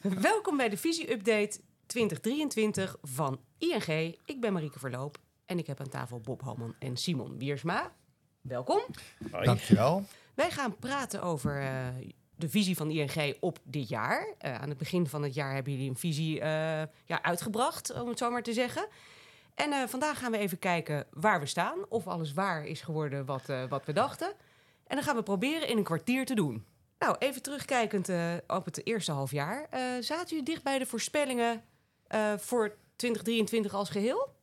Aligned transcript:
Welkom 0.30 0.56
bij 0.56 0.68
de 0.68 0.76
Visie-update 0.76 1.60
2023 1.86 2.96
van 3.02 3.40
ING. 3.58 4.16
Ik 4.24 4.40
ben 4.40 4.52
Marieke 4.52 4.78
Verloop 4.78 5.18
en 5.46 5.58
ik 5.58 5.66
heb 5.66 5.80
aan 5.80 5.88
tafel 5.88 6.20
Bob 6.20 6.42
Halman 6.42 6.74
en 6.78 6.96
Simon 6.96 7.38
Wiersma. 7.38 7.92
Welkom. 8.40 8.80
Dankjewel. 9.42 10.04
Wij 10.34 10.50
gaan 10.50 10.78
praten 10.78 11.22
over 11.22 11.62
uh, 11.62 11.86
de 12.36 12.48
visie 12.48 12.76
van 12.76 12.90
ING 12.90 13.36
op 13.40 13.58
dit 13.62 13.88
jaar. 13.88 14.34
Uh, 14.44 14.54
aan 14.54 14.68
het 14.68 14.78
begin 14.78 15.06
van 15.06 15.22
het 15.22 15.34
jaar 15.34 15.54
hebben 15.54 15.72
jullie 15.72 15.88
een 15.88 15.96
visie 15.96 16.34
uh, 16.34 16.42
ja, 17.04 17.22
uitgebracht, 17.22 18.00
om 18.00 18.08
het 18.08 18.18
zo 18.18 18.30
maar 18.30 18.42
te 18.42 18.52
zeggen. 18.52 18.88
En 19.54 19.88
vandaag 19.88 20.18
gaan 20.18 20.32
we 20.32 20.38
even 20.38 20.58
kijken 20.58 21.06
waar 21.10 21.40
we 21.40 21.46
staan. 21.46 21.78
Of 21.88 22.06
alles 22.06 22.32
waar 22.32 22.66
is 22.66 22.80
geworden 22.80 23.24
wat, 23.24 23.46
wat 23.68 23.84
we 23.84 23.92
dachten. 23.92 24.28
En 24.86 24.96
dan 24.96 25.02
gaan 25.02 25.16
we 25.16 25.22
proberen 25.22 25.68
in 25.68 25.76
een 25.76 25.84
kwartier 25.84 26.24
te 26.24 26.34
doen. 26.34 26.64
Nou, 27.00 27.16
even 27.18 27.42
terugkijkend 27.42 28.08
uh, 28.08 28.32
op 28.46 28.64
het 28.64 28.86
eerste 28.86 29.12
half 29.12 29.30
jaar. 29.30 29.66
Uh, 29.74 29.80
zaten 30.00 30.28
jullie 30.28 30.44
dicht 30.44 30.62
bij 30.62 30.78
de 30.78 30.86
voorspellingen 30.86 31.62
uh, 32.14 32.32
voor 32.36 32.76
2023 32.96 33.74
als 33.74 33.90
geheel? 33.90 34.34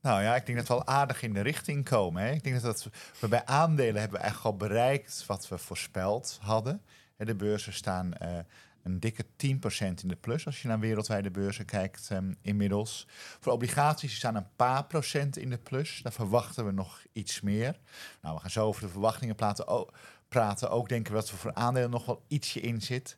Nou 0.00 0.22
ja, 0.22 0.36
ik 0.36 0.46
denk 0.46 0.58
dat 0.58 0.68
we 0.68 0.74
al 0.74 0.86
aardig 0.86 1.22
in 1.22 1.32
de 1.32 1.40
richting 1.40 1.84
komen. 1.84 2.22
Hè? 2.22 2.30
Ik 2.30 2.44
denk 2.44 2.60
dat, 2.60 2.74
dat 2.74 2.88
we 3.20 3.28
bij 3.28 3.44
aandelen 3.44 4.00
hebben 4.00 4.18
we 4.18 4.24
eigenlijk 4.24 4.54
al 4.54 4.68
bereikt 4.68 5.24
wat 5.26 5.48
we 5.48 5.58
voorspeld 5.58 6.38
hadden. 6.42 6.82
De 7.16 7.34
beurzen 7.34 7.72
staan 7.72 8.12
een 8.86 9.00
dikke 9.00 9.24
10% 9.24 9.28
in 10.02 10.08
de 10.08 10.16
plus 10.20 10.46
als 10.46 10.62
je 10.62 10.68
naar 10.68 10.80
wereldwijde 10.80 11.30
beurzen 11.30 11.64
kijkt 11.64 12.10
um, 12.12 12.36
inmiddels. 12.42 13.06
Voor 13.40 13.52
obligaties 13.52 14.16
staan 14.16 14.34
een 14.34 14.54
paar 14.56 14.84
procent 14.84 15.36
in 15.36 15.50
de 15.50 15.58
plus. 15.58 16.00
Daar 16.02 16.12
verwachten 16.12 16.66
we 16.66 16.72
nog 16.72 17.02
iets 17.12 17.40
meer. 17.40 17.78
Nou, 18.22 18.34
we 18.34 18.40
gaan 18.40 18.50
zo 18.50 18.66
over 18.66 18.82
de 18.82 18.88
verwachtingen 18.88 19.34
praten. 19.34 19.68
Oh, 19.68 19.88
praten. 20.36 20.70
Ook 20.70 20.88
denken 20.88 21.12
we 21.12 21.18
dat 21.18 21.28
er 21.28 21.36
voor 21.36 21.54
aandelen 21.54 21.90
nog 21.90 22.06
wel 22.06 22.24
ietsje 22.28 22.60
in 22.60 22.82
zit. 22.82 23.16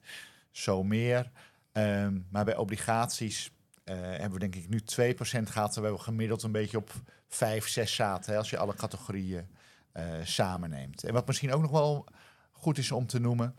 Zo 0.51 0.83
meer. 0.83 1.31
Um, 1.73 2.27
maar 2.31 2.45
bij 2.45 2.57
obligaties 2.57 3.51
uh, 3.85 3.95
hebben 3.95 4.33
we 4.33 4.39
denk 4.39 4.55
ik 4.55 4.69
nu 4.69 4.81
2% 4.81 5.43
gehad. 5.43 5.73
Terwijl 5.73 5.95
we 5.95 6.01
gemiddeld 6.01 6.43
een 6.43 6.53
beetje 6.53 6.77
op 6.77 6.93
5, 7.29 7.69
6 7.69 7.95
zaten. 7.95 8.33
Hè, 8.33 8.39
als 8.39 8.51
je 8.51 8.59
alle 8.59 8.75
categorieën 8.75 9.49
uh, 9.95 10.05
samenneemt. 10.23 11.05
En 11.05 11.13
wat 11.13 11.27
misschien 11.27 11.53
ook 11.53 11.61
nog 11.61 11.71
wel 11.71 12.07
goed 12.53 12.79
is 12.79 12.93
om 12.93 13.07
te 13.07 13.21
noemen. 13.21 13.57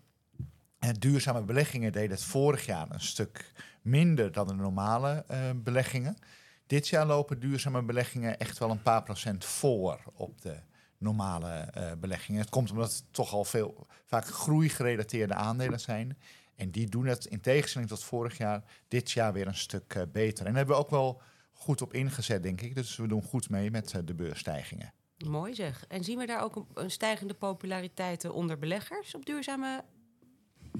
En 0.80 0.93
duurzame 0.93 1.43
beleggingen 1.43 1.91
deden 1.91 2.11
het 2.11 2.23
vorig 2.23 2.65
jaar 2.65 2.91
een 2.91 3.02
stuk 3.02 3.52
minder 3.81 4.31
dan 4.31 4.47
de 4.47 4.53
normale 4.53 5.25
beleggingen. 5.55 6.17
Dit 6.67 6.87
jaar 6.87 7.05
lopen 7.05 7.39
duurzame 7.39 7.83
beleggingen 7.83 8.39
echt 8.39 8.57
wel 8.57 8.69
een 8.69 8.81
paar 8.81 9.03
procent 9.03 9.45
voor 9.45 9.99
op 10.13 10.41
de 10.41 10.59
normale 11.00 11.73
uh, 11.78 11.92
beleggingen. 12.00 12.42
Het 12.42 12.50
komt 12.50 12.72
omdat 12.72 12.92
het 12.92 13.03
toch 13.11 13.33
al 13.33 13.45
veel 13.45 13.88
vaak 14.05 14.25
groeigerelateerde 14.25 15.33
aandelen 15.33 15.80
zijn. 15.80 16.17
En 16.55 16.72
die 16.72 16.89
doen 16.89 17.05
het 17.05 17.25
in 17.25 17.42
tegenstelling 17.42 17.89
tot 17.89 18.03
vorig 18.03 18.38
jaar, 18.38 18.64
dit 18.88 19.11
jaar 19.11 19.33
weer 19.33 19.47
een 19.47 19.55
stuk 19.55 19.94
uh, 19.94 20.03
beter. 20.11 20.45
En 20.45 20.53
daar 20.53 20.55
hebben 20.55 20.75
we 20.75 20.81
ook 20.81 20.89
wel 20.89 21.22
goed 21.53 21.81
op 21.81 21.94
ingezet, 21.94 22.44
denk 22.44 22.61
ik. 22.61 22.75
Dus 22.75 22.95
we 22.95 23.08
doen 23.08 23.23
goed 23.23 23.50
mee 23.50 23.72
met 23.72 23.94
uh, 23.94 24.02
de 24.05 24.14
beursstijgingen. 24.14 24.94
Mooi 25.25 25.55
zeg. 25.55 25.86
En 25.88 26.03
zien 26.03 26.17
we 26.17 26.25
daar 26.25 26.42
ook 26.42 26.55
een, 26.55 26.66
een 26.73 26.92
stijgende 26.92 27.33
populariteit 27.33 28.30
onder 28.30 28.59
beleggers 28.59 29.16
op 29.16 29.25
duurzame 29.25 29.83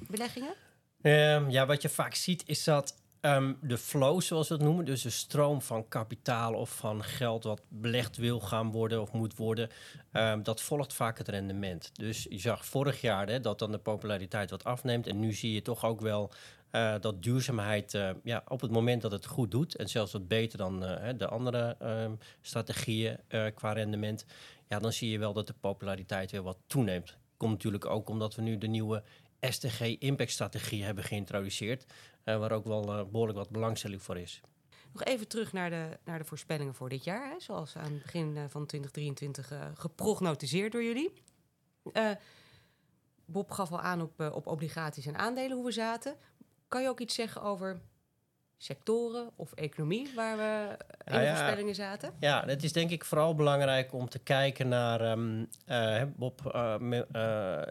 beleggingen? 0.08 0.53
Um, 1.02 1.50
ja, 1.50 1.66
wat 1.66 1.81
je 1.81 1.90
vaak 1.90 2.14
ziet 2.14 2.47
is 2.47 2.64
dat 2.64 2.95
Um, 3.22 3.58
de 3.62 3.78
flow, 3.78 4.22
zoals 4.22 4.48
we 4.48 4.53
het 4.53 4.64
noemen, 4.64 4.86
dus 4.86 5.02
de 5.02 5.09
stroom 5.09 5.62
van 5.62 5.88
kapitaal 5.88 6.53
of 6.53 6.70
van 6.70 7.03
geld 7.03 7.44
wat 7.44 7.62
belegd 7.67 8.17
wil 8.17 8.39
gaan 8.39 8.72
worden 8.72 9.02
of 9.02 9.12
moet 9.12 9.36
worden, 9.36 9.70
um, 10.14 10.44
dat 10.44 10.62
volgt 10.62 10.94
vaak 10.94 11.17
het 11.17 11.28
rendement. 11.28 11.90
Dus 11.94 12.25
je 12.30 12.40
zag 12.40 12.66
vorig 12.66 13.02
jaar 13.02 13.28
hè, 13.28 13.40
dat 13.40 13.59
dan 13.59 13.72
de 13.72 13.78
populariteit 13.78 14.50
wat 14.50 14.64
afneemt. 14.64 15.08
En 15.08 15.20
nu 15.20 15.34
zie 15.34 15.53
je 15.53 15.62
toch 15.62 15.86
ook 15.86 16.02
wel 16.02 16.31
uh, 16.72 16.95
dat 17.00 17.23
duurzaamheid 17.23 17.94
uh, 17.94 18.09
ja, 18.23 18.44
op 18.47 18.62
het 18.62 18.72
moment 18.72 19.02
dat 19.02 19.12
het 19.12 19.25
goed 19.25 19.52
doet, 19.52 19.75
en 19.75 19.90
zelfs 19.90 20.12
wat 20.12 20.28
beter 20.28 20.58
dan 20.58 20.84
uh, 20.84 21.09
de 21.17 21.28
andere 21.28 21.75
um, 21.81 22.17
strategieën 22.42 23.17
qua 23.53 23.73
rendement, 23.73 24.25
ja, 24.67 24.80
dan 24.80 24.94
zie 24.94 25.09
je 25.09 25.20
wel 25.20 25.34
dat 25.34 25.47
de 25.47 25.56
populariteit 25.59 26.31
weer 26.31 26.44
wat 26.44 26.58
toeneemt. 26.68 27.18
Komt 27.38 27.52
natuurlijk 27.52 27.85
ook 27.85 28.09
omdat 28.09 28.35
we 28.35 28.41
nu 28.41 28.58
de 28.58 28.68
nieuwe 28.68 29.03
STG 29.39 29.81
Impact 29.81 30.31
Strategie 30.31 30.83
hebben 30.83 31.03
geïntroduceerd. 31.03 31.85
Uh, 32.25 32.38
waar 32.38 32.51
ook 32.51 32.66
wel 32.66 33.00
uh, 33.00 33.05
behoorlijk 33.11 33.38
wat 33.38 33.50
belangstelling 33.50 34.01
voor 34.01 34.17
is. 34.17 34.41
Nog 34.91 35.03
even 35.03 35.27
terug 35.27 35.53
naar 35.53 35.69
de, 35.69 35.97
naar 36.03 36.19
de 36.19 36.25
voorspellingen 36.25 36.73
voor 36.73 36.89
dit 36.89 37.03
jaar. 37.03 37.29
Hè, 37.29 37.39
zoals 37.39 37.75
aan 37.75 37.91
het 37.91 38.01
begin 38.01 38.35
uh, 38.35 38.44
van 38.47 38.66
2023 38.66 39.53
geprognotiseerd 39.73 40.72
door 40.72 40.83
jullie. 40.83 41.13
Bob 43.25 43.51
gaf 43.51 43.72
al 43.72 43.79
aan 43.79 44.01
op, 44.01 44.19
op 44.33 44.47
obligaties 44.47 45.05
en 45.05 45.17
aandelen 45.17 45.55
hoe 45.57 45.66
we 45.66 45.72
zaten. 45.72 46.16
Kan 46.67 46.81
je 46.81 46.89
ook 46.89 46.99
iets 46.99 47.16
zeggen 47.16 47.41
over 47.41 47.81
sectoren 48.62 49.30
of 49.36 49.53
economie 49.53 50.12
waar 50.16 50.38
we 50.38 50.78
in 51.03 51.12
nou 51.12 51.24
ja, 51.24 51.36
voorspellingen 51.36 51.75
zaten? 51.75 52.14
Ja, 52.20 52.44
het 52.46 52.64
is 52.64 52.74
denk 52.74 52.90
ik 52.90 53.06
vooral 53.06 53.36
belangrijk 53.36 53.94
om 53.94 54.09
te 54.09 54.20
kijken 54.20 54.68
naar... 54.68 55.12
Um, 55.12 55.50
uh, 55.68 56.03
Bob 56.16 56.52
uh, 56.56 56.75
uh, 56.90 57.02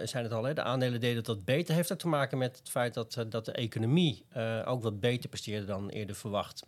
zijn 0.02 0.24
het 0.24 0.32
al, 0.32 0.44
hè, 0.44 0.54
de 0.54 0.62
aandelen 0.62 1.00
deden 1.00 1.24
dat 1.24 1.44
beter. 1.44 1.74
Heeft 1.74 1.88
dat 1.88 1.98
te 1.98 2.08
maken 2.08 2.38
met 2.38 2.58
het 2.58 2.68
feit 2.68 2.94
dat, 2.94 3.24
dat 3.28 3.44
de 3.44 3.52
economie 3.52 4.24
ook 4.64 4.82
wat 4.82 5.00
beter 5.00 5.28
presteerde 5.28 5.66
dan 5.66 5.88
eerder 5.88 6.16
verwacht. 6.16 6.66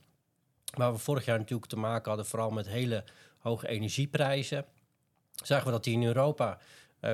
Waar 0.76 0.92
we 0.92 0.98
vorig 0.98 1.24
jaar 1.24 1.38
natuurlijk 1.38 1.70
te 1.70 1.78
maken 1.78 2.08
hadden, 2.08 2.26
vooral 2.26 2.50
met 2.50 2.68
hele 2.68 3.04
hoge 3.38 3.68
energieprijzen... 3.68 4.64
zagen 5.42 5.66
we 5.66 5.72
dat 5.72 5.84
die 5.84 5.94
in 5.94 6.04
Europa 6.04 6.58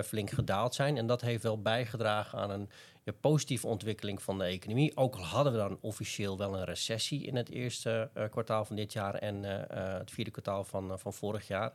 flink 0.05 0.31
gedaald 0.31 0.75
zijn. 0.75 0.97
En 0.97 1.07
dat 1.07 1.21
heeft 1.21 1.43
wel 1.43 1.63
bijgedragen 1.63 2.39
aan 2.39 2.51
een 2.51 2.71
de 3.07 3.13
positieve 3.13 3.67
ontwikkeling 3.67 4.23
van 4.23 4.39
de 4.39 4.45
economie. 4.45 4.97
Ook 4.97 5.15
al 5.17 5.25
hadden 5.25 5.53
we 5.53 5.59
dan 5.59 5.79
officieel 5.81 6.39
wel 6.39 6.57
een 6.57 6.65
recessie 6.65 7.25
in 7.27 7.37
het 7.37 7.51
eerste 7.51 8.11
uh, 8.17 8.25
kwartaal 8.31 8.65
van 8.65 8.77
dit 8.77 8.93
jaar 8.93 9.15
en 9.15 9.45
uh, 9.45 9.51
uh, 9.51 9.99
het 9.99 10.11
vierde 10.11 10.31
kwartaal 10.31 10.65
van, 10.65 10.99
van 10.99 11.13
vorig 11.13 11.47
jaar. 11.47 11.75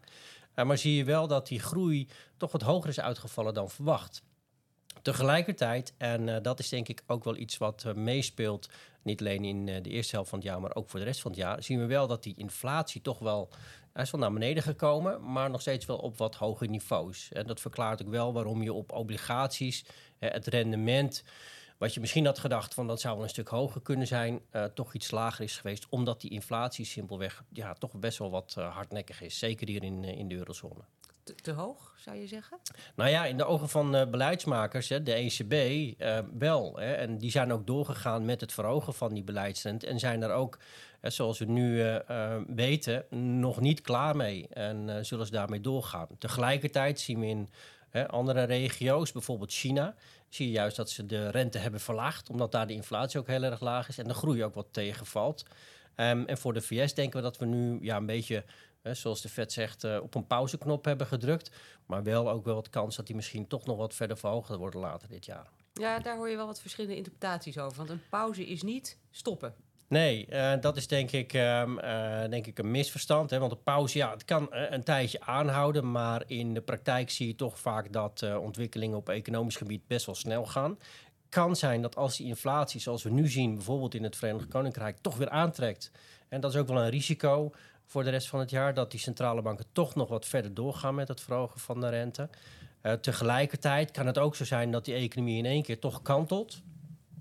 maar 0.56 0.78
zie 0.78 0.96
je 0.96 1.04
wel 1.04 1.28
dat 1.28 1.48
die 1.48 1.60
groei 1.60 2.08
toch 2.38 2.52
wat 2.52 2.62
hoger 2.62 2.90
is 2.90 3.00
uitgevallen 3.00 3.54
dan 3.54 3.70
verwacht. 3.70 4.24
Tegelijkertijd, 5.02 5.94
en 5.98 6.42
dat 6.42 6.60
is 6.60 6.70
denk 6.70 6.88
ik 6.88 7.04
ook 7.08 7.24
wel 7.24 7.38
iets 7.38 7.58
wat 7.58 7.96
meespeelt, 7.96 8.70
niet 9.04 9.20
alleen 9.20 9.46
in 9.46 9.66
de 9.66 9.90
eerste 9.90 10.16
helft 10.16 10.30
van 10.30 10.40
het 10.40 10.48
jaar, 10.48 10.62
maar 10.62 10.76
ook 10.76 10.90
voor 10.90 11.00
de 11.00 11.06
rest 11.06 11.22
van 11.22 11.32
het 11.32 11.40
jaar, 11.40 11.64
zien 11.64 11.80
we 11.80 11.86
wel 11.86 12.08
dat 12.08 12.24
die 12.24 12.38
inflatie 12.38 13.02
toch 13.02 13.20
wel 13.20 13.50
hij 13.94 14.04
is 14.04 14.12
wel 14.12 14.22
naar 14.22 14.34
beneden 14.34 14.64
gekomen, 14.64 15.32
maar 15.32 15.50
nog 15.50 15.62
steeds 15.62 15.86
wel 15.86 15.98
op 15.98 16.18
wat 16.18 16.36
hoger 16.36 16.70
niveaus. 16.70 17.32
En 17.32 17.48
dat 17.48 17.60
verklaart 17.60 18.02
ook 18.02 18.10
wel 18.10 18.34
waarom 18.34 18.64
je 18.64 18.74
op 18.74 18.92
obligaties 18.92 19.86
het 20.20 20.48
rendement, 20.48 21.24
wat 21.78 21.94
je 21.94 22.00
misschien 22.00 22.26
had 22.26 22.40
gedacht 22.40 22.74
van 22.74 22.88
dat 22.88 23.02
zou 23.02 23.16
wel 23.16 23.24
een 23.24 23.30
stuk 23.30 23.48
hoger 23.48 23.82
kunnen 23.82 24.08
zijn, 24.08 24.42
toch 24.74 24.94
iets 24.94 25.12
lager 25.12 25.44
is 25.44 25.58
geweest, 25.58 25.86
omdat 25.90 26.22
die 26.22 26.32
inflatie 26.32 26.86
simpelweg 26.86 27.44
ja, 27.50 27.74
toch 27.74 27.92
best 27.94 28.18
wel 28.18 28.32
wat 28.32 28.54
hardnekkig 28.54 29.22
is. 29.22 29.40
Zeker 29.40 29.68
hier 29.68 29.84
in, 29.84 30.04
in 30.04 30.28
de 30.28 30.36
eurozone. 30.36 30.84
Te, 31.42 31.52
hoog, 31.52 31.94
zou 31.98 32.18
je 32.18 32.28
zeggen? 32.28 32.58
Nou 32.96 33.10
ja, 33.10 33.26
in 33.26 33.38
de 33.38 33.46
ogen 33.46 33.70
van 33.70 33.92
beleidsmakers, 34.12 34.90
hè, 34.90 35.04
de 35.04 35.14
ECB, 35.14 35.54
wel. 36.40 36.80
Hè, 36.80 36.94
en 36.94 37.18
die 37.18 37.32
zijn 37.32 37.54
ook 37.54 37.68
doorgegaan 37.68 38.26
met 38.26 38.42
het 38.42 38.54
verhogen 38.54 38.94
van 38.94 39.14
die 39.14 39.24
beleidsrente 39.24 39.88
en 39.88 40.00
zijn 40.00 40.22
er 40.22 40.32
ook 40.32 40.58
zoals 41.02 41.40
we 41.40 41.46
nu 41.46 41.84
uh, 41.84 42.36
weten, 42.48 43.06
nog 43.42 43.60
niet 43.60 43.82
klaar 43.82 44.16
mee 44.16 44.48
en 44.48 45.06
zullen 45.06 45.26
ze 45.26 45.32
daarmee 45.32 45.62
doorgaan. 45.62 46.08
Tegelijkertijd 46.20 47.00
zien 47.00 47.20
we 47.20 47.26
in 47.26 47.50
andere 48.08 48.44
regio's, 48.44 49.12
bijvoorbeeld 49.12 49.54
China, 49.54 49.96
zie 50.30 50.46
je 50.46 50.52
juist 50.52 50.76
dat 50.76 50.90
ze 50.90 51.06
de 51.06 51.30
rente 51.30 51.58
hebben 51.58 51.80
verlaagd, 51.80 52.30
omdat 52.30 52.52
daar 52.52 52.68
de 52.68 52.74
inflatie 52.74 53.20
ook 53.20 53.28
heel 53.28 53.44
erg 53.44 53.60
laag 53.60 53.88
is 53.88 53.98
en 53.98 54.08
de 54.08 54.14
groei 54.14 54.44
ook 54.44 54.56
wat 54.56 54.68
tegenvalt. 54.72 55.46
Um, 55.96 56.26
en 56.26 56.38
voor 56.38 56.54
de 56.54 56.62
VS 56.62 56.94
denken 56.94 57.18
we 57.18 57.24
dat 57.24 57.38
we 57.38 57.46
nu 57.46 57.78
ja, 57.82 57.98
een 57.98 58.06
beetje, 58.06 58.44
zoals 58.84 59.22
de 59.22 59.30
Fed 59.30 59.52
zegt, 59.52 60.00
op 60.00 60.16
een 60.16 60.28
pauzeknop 60.28 60.86
hebben 60.86 61.08
gedrukt. 61.08 61.52
Maar 61.86 62.04
wel 62.04 62.30
ook 62.30 62.46
wel 62.46 62.56
wat 62.56 62.70
kans 62.70 62.96
dat 62.96 63.08
die 63.08 63.16
misschien 63.16 63.48
toch 63.48 63.66
nog 63.66 63.78
wat 63.78 63.94
verder 63.94 64.18
verhoogd 64.18 64.56
worden 64.56 64.80
later 64.80 65.08
dit 65.08 65.26
jaar. 65.26 65.50
Ja, 65.74 66.00
daar 66.00 66.16
hoor 66.16 66.30
je 66.30 66.36
wel 66.36 66.46
wat 66.46 66.62
verschillende 66.62 66.96
interpretaties 66.96 67.58
over. 67.58 67.78
Want 67.78 67.90
een 67.90 68.02
pauze 68.10 68.46
is 68.46 68.62
niet 68.62 68.98
stoppen. 69.12 69.56
Nee, 69.88 70.28
uh, 70.30 70.54
dat 70.62 70.78
is 70.78 70.88
denk 70.88 71.12
ik, 71.12 71.34
um, 71.34 71.80
uh, 71.80 72.30
denk 72.30 72.48
ik 72.48 72.60
een 72.60 72.72
misverstand. 72.72 73.30
Hè? 73.30 73.40
Want 73.40 73.52
de 73.52 73.58
pauze, 73.58 73.98
ja, 73.98 74.12
het 74.12 74.26
kan 74.26 74.50
uh, 74.52 74.72
een 74.72 74.84
tijdje 74.84 75.22
aanhouden, 75.22 75.92
maar 75.92 76.24
in 76.28 76.54
de 76.54 76.62
praktijk 76.62 77.10
zie 77.10 77.28
je 77.28 77.36
toch 77.36 77.60
vaak 77.60 77.94
dat 77.94 78.36
ontwikkelingen 78.38 78.98
op 78.98 79.10
economisch 79.10 79.56
gebied 79.56 79.88
best 79.88 80.06
wel 80.06 80.16
snel 80.16 80.46
gaan. 80.46 80.78
Kan 81.30 81.56
zijn 81.56 81.82
dat 81.82 81.96
als 81.96 82.18
die 82.18 82.28
inflatie, 82.28 82.80
zoals 82.80 83.04
we 83.04 83.10
nu 83.10 83.28
zien, 83.28 83.56
bijvoorbeeld 83.56 83.94
in 83.94 84.04
het 84.04 84.16
Verenigd 84.16 84.48
Koninkrijk, 84.48 84.98
toch 85.02 85.18
weer 85.18 85.30
aantrekt. 85.30 85.92
En 86.30 86.42
dat 86.42 86.54
is 86.54 86.60
ook 86.60 86.68
wel 86.68 86.82
een 86.82 86.90
risico 86.90 87.52
voor 87.92 88.04
de 88.04 88.10
rest 88.10 88.28
van 88.28 88.40
het 88.40 88.50
jaar, 88.50 88.74
dat 88.74 88.92
die 88.92 89.00
centrale 89.00 89.42
banken 89.42 89.66
toch 89.72 89.96
nog 89.96 90.10
wat 90.10 90.26
verder 90.26 90.54
doorgaan 90.54 90.96
met 90.96 91.08
het 91.08 91.22
verhogen 91.22 91.60
van 91.60 91.80
de 91.80 91.90
rente. 91.90 92.30
tegelijkertijd 93.02 93.92
kan 93.92 94.06
het 94.06 94.18
ook 94.18 94.36
zo 94.36 94.46
zijn 94.46 94.72
dat 94.72 94.86
die 94.86 94.94
economie 94.94 95.38
in 95.38 95.46
één 95.46 95.64
keer 95.64 95.80
toch 95.80 96.02
kantelt. 96.02 96.62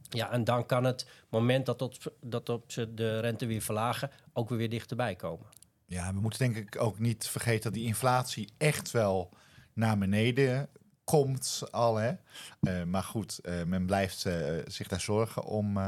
Ja, 0.09 0.31
en 0.31 0.45
dan 0.45 0.67
kan 0.67 0.85
het 0.85 1.07
moment 1.29 1.67
dat, 1.67 2.11
dat 2.21 2.49
op 2.49 2.73
ze 2.73 2.95
de 2.95 3.21
rente 3.21 3.47
weer 3.47 3.61
verlagen 3.61 4.11
ook 4.33 4.49
weer 4.49 4.71
dichterbij 4.71 5.17
komen. 5.17 5.47
Ja, 5.87 6.15
we 6.15 6.21
moeten 6.21 6.39
denk 6.39 6.57
ik 6.57 6.81
ook 6.81 6.99
niet 6.99 7.29
vergeten 7.29 7.63
dat 7.63 7.73
die 7.73 7.87
inflatie 7.87 8.53
echt 8.59 8.91
wel 8.91 9.33
naar 9.73 9.99
beneden 9.99 10.69
komt 11.05 11.63
al. 11.71 11.97
Hè? 11.97 12.13
Uh, 12.61 12.85
maar 12.85 13.03
goed, 13.03 13.41
uh, 13.43 13.63
men 13.63 13.87
blijft 13.87 14.27
zich 14.67 14.89
daar 14.89 15.01
zorgen 15.01 15.45
om, 15.45 15.79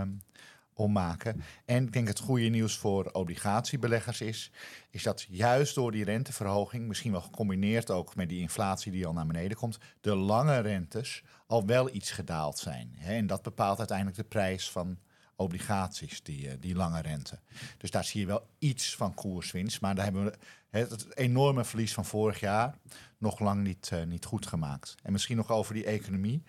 ommaken. 0.75 1.43
En 1.65 1.85
ik 1.85 1.93
denk 1.93 2.09
het 2.09 2.19
goede 2.19 2.49
nieuws 2.49 2.77
voor 2.77 3.05
obligatiebeleggers 3.05 4.21
is, 4.21 4.51
is 4.91 5.03
dat 5.03 5.27
juist 5.29 5.75
door 5.75 5.93
die 5.93 6.05
renteverhoging, 6.05 6.89
misschien 6.89 7.13
wel 7.13 7.21
gecombineerd 7.21 7.91
ook 7.91 8.17
met 8.17 8.29
die 8.29 8.41
inflatie 8.41 8.93
die 8.93 9.07
al 9.07 9.13
naar 9.13 9.27
beneden 9.27 9.57
komt, 9.57 9.79
de 10.01 10.15
lange 10.15 10.59
rentes 10.59 11.23
al 11.47 11.67
wel 11.67 11.95
iets 11.95 12.11
gedaald 12.11 12.59
zijn. 12.59 12.97
En 13.01 13.27
dat 13.27 13.43
bepaalt 13.43 13.79
uiteindelijk 13.79 14.17
de 14.17 14.25
prijs 14.25 14.71
van 14.71 14.99
obligaties, 15.37 16.23
die, 16.23 16.49
eh, 16.49 16.55
die 16.61 16.75
lange 16.75 17.01
rente. 17.01 17.39
Dus 17.79 17.91
daar 17.91 18.05
zie 18.05 18.21
je 18.21 18.27
wel 18.27 18.47
iets 18.59 18.97
van 18.97 19.15
koerswinst. 19.15 19.81
Maar 19.81 19.95
daar 19.95 20.05
hebben 20.05 20.25
we 20.25 20.35
het 20.71 21.17
enorme 21.17 21.65
verlies 21.65 21.95
van 21.95 22.05
vorig 22.05 22.41
jaar 22.41 22.75
nog 23.19 23.39
lang 23.39 23.63
niet, 23.63 23.91
uh, 23.93 24.03
niet 24.03 24.25
goed 24.25 24.47
gemaakt. 24.47 24.95
En 25.03 25.13
misschien 25.13 25.37
nog 25.37 25.51
over 25.51 25.75
die 25.75 25.85
economie. 25.85 26.43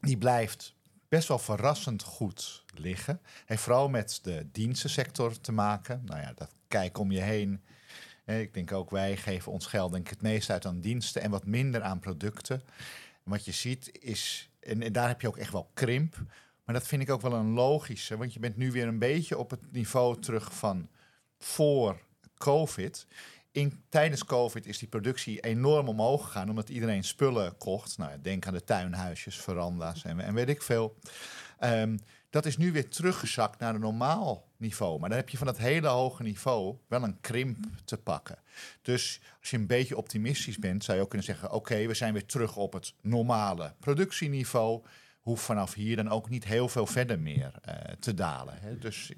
Die 0.00 0.18
blijft 0.18 0.74
best 1.10 1.28
wel 1.28 1.38
verrassend 1.38 2.02
goed 2.02 2.64
liggen. 2.74 3.20
Heeft 3.46 3.62
vooral 3.62 3.88
met 3.88 4.18
de 4.22 4.46
dienstensector 4.52 5.40
te 5.40 5.52
maken. 5.52 6.02
Nou 6.04 6.20
ja, 6.20 6.32
dat 6.32 6.54
kijk 6.68 6.98
om 6.98 7.10
je 7.10 7.20
heen. 7.20 7.62
Ik 8.26 8.54
denk 8.54 8.72
ook 8.72 8.90
wij 8.90 9.16
geven 9.16 9.52
ons 9.52 9.66
geld 9.66 9.92
denk 9.92 10.04
ik 10.04 10.10
het 10.10 10.22
meest 10.22 10.50
uit 10.50 10.66
aan 10.66 10.80
diensten 10.80 11.22
en 11.22 11.30
wat 11.30 11.46
minder 11.46 11.82
aan 11.82 11.98
producten. 11.98 12.62
En 13.24 13.30
wat 13.30 13.44
je 13.44 13.52
ziet 13.52 13.98
is, 13.98 14.50
en 14.60 14.92
daar 14.92 15.08
heb 15.08 15.20
je 15.20 15.28
ook 15.28 15.36
echt 15.36 15.52
wel 15.52 15.70
krimp. 15.74 16.16
Maar 16.64 16.74
dat 16.74 16.86
vind 16.86 17.02
ik 17.02 17.10
ook 17.10 17.20
wel 17.20 17.34
een 17.34 17.52
logische, 17.52 18.16
want 18.16 18.32
je 18.32 18.40
bent 18.40 18.56
nu 18.56 18.72
weer 18.72 18.86
een 18.86 18.98
beetje 18.98 19.38
op 19.38 19.50
het 19.50 19.72
niveau 19.72 20.20
terug 20.20 20.54
van 20.54 20.88
voor 21.38 22.00
COVID. 22.38 23.06
In, 23.52 23.84
tijdens 23.88 24.24
COVID 24.24 24.66
is 24.66 24.78
die 24.78 24.88
productie 24.88 25.40
enorm 25.40 25.88
omhoog 25.88 26.24
gegaan, 26.24 26.50
omdat 26.50 26.68
iedereen 26.68 27.04
spullen 27.04 27.56
kocht. 27.56 27.98
Nou, 27.98 28.20
denk 28.20 28.46
aan 28.46 28.52
de 28.52 28.64
tuinhuisjes, 28.64 29.36
veranda's 29.36 30.04
en, 30.04 30.34
weet 30.34 30.48
ik 30.48 30.62
veel. 30.62 30.96
Um, 31.60 31.98
dat 32.30 32.46
is 32.46 32.56
nu 32.56 32.72
weer 32.72 32.88
teruggezakt 32.88 33.58
naar 33.58 33.74
een 33.74 33.80
normaal 33.80 34.48
niveau. 34.56 35.00
Maar 35.00 35.08
dan 35.08 35.18
heb 35.18 35.28
je 35.28 35.36
van 35.36 35.46
dat 35.46 35.58
hele 35.58 35.88
hoge 35.88 36.22
niveau 36.22 36.76
wel 36.88 37.02
een 37.02 37.20
krimp 37.20 37.64
te 37.84 37.96
pakken. 37.96 38.38
Dus 38.82 39.20
als 39.40 39.50
je 39.50 39.56
een 39.56 39.66
beetje 39.66 39.96
optimistisch 39.96 40.58
bent, 40.58 40.84
zou 40.84 40.96
je 40.96 41.02
ook 41.02 41.08
kunnen 41.08 41.26
zeggen: 41.26 41.52
oké, 41.52 41.86
we 41.86 41.94
zijn 41.94 42.12
weer 42.12 42.26
terug 42.26 42.56
op 42.56 42.72
het 42.72 42.94
normale 43.00 43.74
productieniveau 43.80 44.82
hoeft 45.20 45.42
vanaf 45.42 45.74
hier 45.74 45.96
dan 45.96 46.08
ook 46.08 46.28
niet 46.28 46.44
heel 46.44 46.68
veel 46.68 46.86
verder 46.86 47.20
meer 47.20 47.52
uh, 47.68 47.74
te 47.98 48.14
dalen. 48.14 48.58
Hè. 48.60 48.78
Dus 48.78 49.12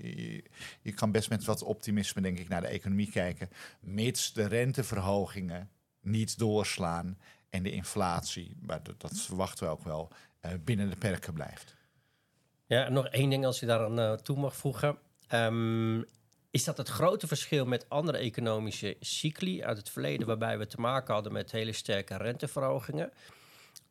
je, 0.82 0.92
kan 0.94 1.10
best 1.10 1.28
met 1.28 1.44
wat 1.44 1.62
optimisme, 1.62 2.22
denk 2.22 2.38
ik, 2.38 2.48
naar 2.48 2.60
de 2.60 2.66
economie 2.66 3.10
kijken, 3.10 3.48
mits 3.80 4.32
de 4.32 4.46
renteverhogingen 4.46 5.70
niet 6.00 6.38
doorslaan 6.38 7.18
en 7.50 7.62
de 7.62 7.72
inflatie, 7.72 8.56
maar 8.60 8.82
dat, 8.82 9.00
dat 9.00 9.18
verwachten 9.20 9.66
we 9.66 9.72
ook 9.72 9.84
wel, 9.84 10.10
uh, 10.46 10.52
binnen 10.64 10.90
de 10.90 10.96
perken 10.96 11.32
blijft. 11.32 11.76
Ja, 12.66 12.88
nog 12.88 13.06
één 13.06 13.30
ding 13.30 13.46
als 13.46 13.60
je 13.60 13.66
daar 13.66 13.84
aan 13.84 13.98
uh, 13.98 14.12
toe 14.12 14.36
mag 14.36 14.56
voegen. 14.56 14.98
Um, 15.32 16.04
is 16.50 16.64
dat 16.64 16.76
het 16.76 16.88
grote 16.88 17.26
verschil 17.26 17.66
met 17.66 17.88
andere 17.88 18.18
economische 18.18 18.96
cycli 19.00 19.62
uit 19.62 19.76
het 19.76 19.90
verleden, 19.90 20.26
waarbij 20.26 20.58
we 20.58 20.66
te 20.66 20.80
maken 20.80 21.14
hadden 21.14 21.32
met 21.32 21.50
hele 21.50 21.72
sterke 21.72 22.16
renteverhogingen? 22.16 23.12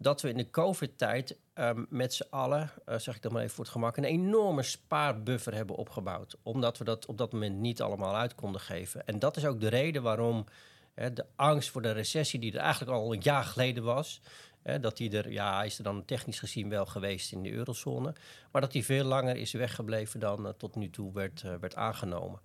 Dat 0.02 0.22
we 0.22 0.30
in 0.30 0.38
de 0.38 0.50
COVID-tijd 0.50 1.38
um, 1.54 1.86
met 1.90 2.14
z'n 2.14 2.28
allen, 2.30 2.72
uh, 2.90 2.98
zeg 2.98 3.16
ik 3.16 3.22
dan 3.22 3.32
maar 3.32 3.42
even 3.42 3.56
voor 3.56 3.64
het 3.64 3.74
gemak, 3.74 3.98
een 3.98 4.04
enorme 4.04 4.64
spaarbuffer 4.64 5.54
hebben 5.54 5.76
opgebouwd. 5.76 6.38
Omdat 6.44 6.78
we 6.78 6.84
dat 6.84 7.06
op 7.06 7.18
dat 7.18 7.32
moment 7.32 7.58
niet 7.58 7.82
allemaal 7.82 8.16
uit 8.16 8.36
konden 8.36 8.62
geven. 8.62 9.06
En 9.06 9.20
dat 9.20 9.38
is 9.38 9.46
ook 9.46 9.60
de 9.60 9.68
reden 9.68 10.02
waarom 10.02 10.46
hè, 10.94 11.14
de 11.14 11.26
angst 11.36 11.70
voor 11.70 11.82
de 11.82 11.92
recessie, 11.92 12.40
die 12.40 12.54
er 12.54 12.60
eigenlijk 12.60 12.92
al 12.92 13.14
een 13.14 13.22
jaar 13.22 13.44
geleden 13.44 13.84
was, 13.84 14.22
hè, 14.62 14.80
dat 14.80 14.98
die 14.98 15.18
er, 15.18 15.32
ja, 15.32 15.64
is 15.64 15.78
er 15.78 15.84
dan 15.84 16.06
technisch 16.06 16.40
gezien 16.40 16.70
wel 16.70 16.86
geweest 16.86 17.32
in 17.32 17.44
de 17.44 17.52
eurozone, 17.52 18.14
maar 18.52 18.62
dat 18.62 18.72
die 18.72 18.86
veel 18.86 19.04
langer 19.04 19.36
is 19.36 19.52
weggebleven 19.52 20.20
dan 20.20 20.46
uh, 20.46 20.52
tot 20.58 20.76
nu 20.76 20.90
toe 20.90 21.14
werd, 21.14 21.44
uh, 21.46 21.54
werd 21.60 21.76
aangenomen. 21.76 22.40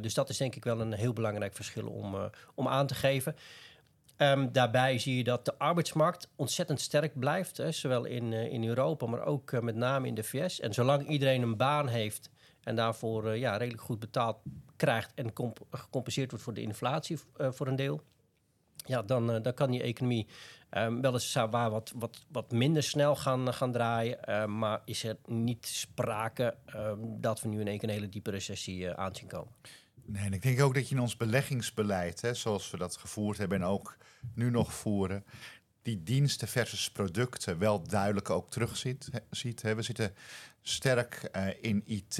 dus 0.00 0.14
dat 0.14 0.28
is 0.28 0.36
denk 0.36 0.56
ik 0.56 0.64
wel 0.64 0.80
een 0.80 0.92
heel 0.92 1.12
belangrijk 1.12 1.54
verschil 1.54 1.88
om, 1.88 2.30
om 2.54 2.68
aan 2.68 2.86
te 2.86 2.94
geven. 2.94 3.36
Um, 4.18 4.52
daarbij 4.52 4.98
zie 4.98 5.16
je 5.16 5.24
dat 5.24 5.44
de 5.44 5.58
arbeidsmarkt 5.58 6.28
ontzettend 6.36 6.80
sterk 6.80 7.18
blijft, 7.18 7.56
hè, 7.56 7.72
zowel 7.72 8.04
in, 8.04 8.32
uh, 8.32 8.52
in 8.52 8.64
Europa, 8.64 9.06
maar 9.06 9.24
ook 9.24 9.50
uh, 9.50 9.60
met 9.60 9.74
name 9.74 10.06
in 10.06 10.14
de 10.14 10.22
VS. 10.22 10.60
En 10.60 10.74
zolang 10.74 11.08
iedereen 11.08 11.42
een 11.42 11.56
baan 11.56 11.88
heeft 11.88 12.30
en 12.62 12.76
daarvoor 12.76 13.26
uh, 13.26 13.36
ja, 13.36 13.56
redelijk 13.56 13.82
goed 13.82 13.98
betaald 13.98 14.36
krijgt 14.76 15.12
en 15.14 15.32
comp 15.32 15.58
gecompenseerd 15.70 16.30
wordt 16.30 16.44
voor 16.44 16.54
de 16.54 16.60
inflatie 16.60 17.18
voor 17.36 17.66
een 17.66 17.76
deel, 17.76 18.02
ja, 18.86 19.02
dan, 19.02 19.42
dan 19.42 19.54
kan 19.54 19.70
die 19.70 19.82
economie 19.82 20.26
um, 20.70 21.00
wel 21.00 21.12
eens 21.12 21.34
waar 21.34 21.70
wat, 21.70 21.92
wat, 21.96 22.24
wat 22.28 22.52
minder 22.52 22.82
snel 22.82 23.16
gaan, 23.16 23.54
gaan 23.54 23.72
draaien. 23.72 24.58
maar 24.58 24.82
is 24.84 25.04
er 25.04 25.16
niet 25.26 25.66
sprake 25.66 26.56
dat 27.20 27.40
we 27.40 27.48
nu 27.48 27.60
in 27.60 27.68
één 27.68 27.78
keer 27.78 27.88
een 27.88 27.94
hele 27.94 28.08
diepe 28.08 28.30
recessie 28.30 28.90
aanzien 28.90 29.28
komen. 29.28 29.52
Nee, 30.10 30.24
en 30.24 30.32
ik 30.32 30.42
denk 30.42 30.60
ook 30.60 30.74
dat 30.74 30.88
je 30.88 30.94
in 30.94 31.00
ons 31.00 31.16
beleggingsbeleid, 31.16 32.20
hè, 32.20 32.34
zoals 32.34 32.70
we 32.70 32.76
dat 32.76 32.96
gevoerd 32.96 33.38
hebben 33.38 33.58
en 33.62 33.66
ook 33.66 33.96
nu 34.34 34.50
nog 34.50 34.74
voeren, 34.74 35.24
die 35.82 36.02
diensten 36.02 36.48
versus 36.48 36.90
producten 36.90 37.58
wel 37.58 37.82
duidelijk 37.82 38.30
ook 38.30 38.50
terugziet. 38.50 39.08
Ziet, 39.30 39.62
hè. 39.62 39.74
We 39.74 39.82
zitten 39.82 40.14
sterk 40.62 41.28
uh, 41.36 41.46
in 41.60 41.82
IT 41.86 42.18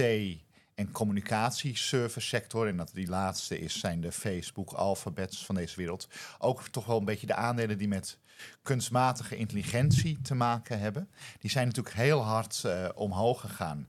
en 0.79 0.91
communicatieservice 0.93 2.27
sector. 2.27 2.67
En 2.67 2.77
dat 2.77 2.91
die 2.95 3.09
laatste 3.09 3.59
is, 3.61 3.79
zijn 3.79 4.01
de 4.01 4.13
Facebook, 4.13 4.73
Alphabets 4.73 5.45
van 5.45 5.55
deze 5.55 5.77
wereld. 5.77 6.09
Ook 6.39 6.69
toch 6.69 6.87
wel 6.87 6.99
een 6.99 7.05
beetje 7.05 7.27
de 7.27 7.35
aandelen 7.35 7.79
die 7.79 7.89
met 7.89 8.19
kunstmatige 8.63 9.37
intelligentie 9.37 10.21
te 10.23 10.35
maken 10.35 10.81
hebben. 10.81 11.11
Die 11.39 11.51
zijn 11.51 11.67
natuurlijk 11.67 11.97
heel 11.97 12.21
hard 12.21 12.63
uh, 12.67 12.89
omhoog 12.95 13.41
gegaan. 13.41 13.89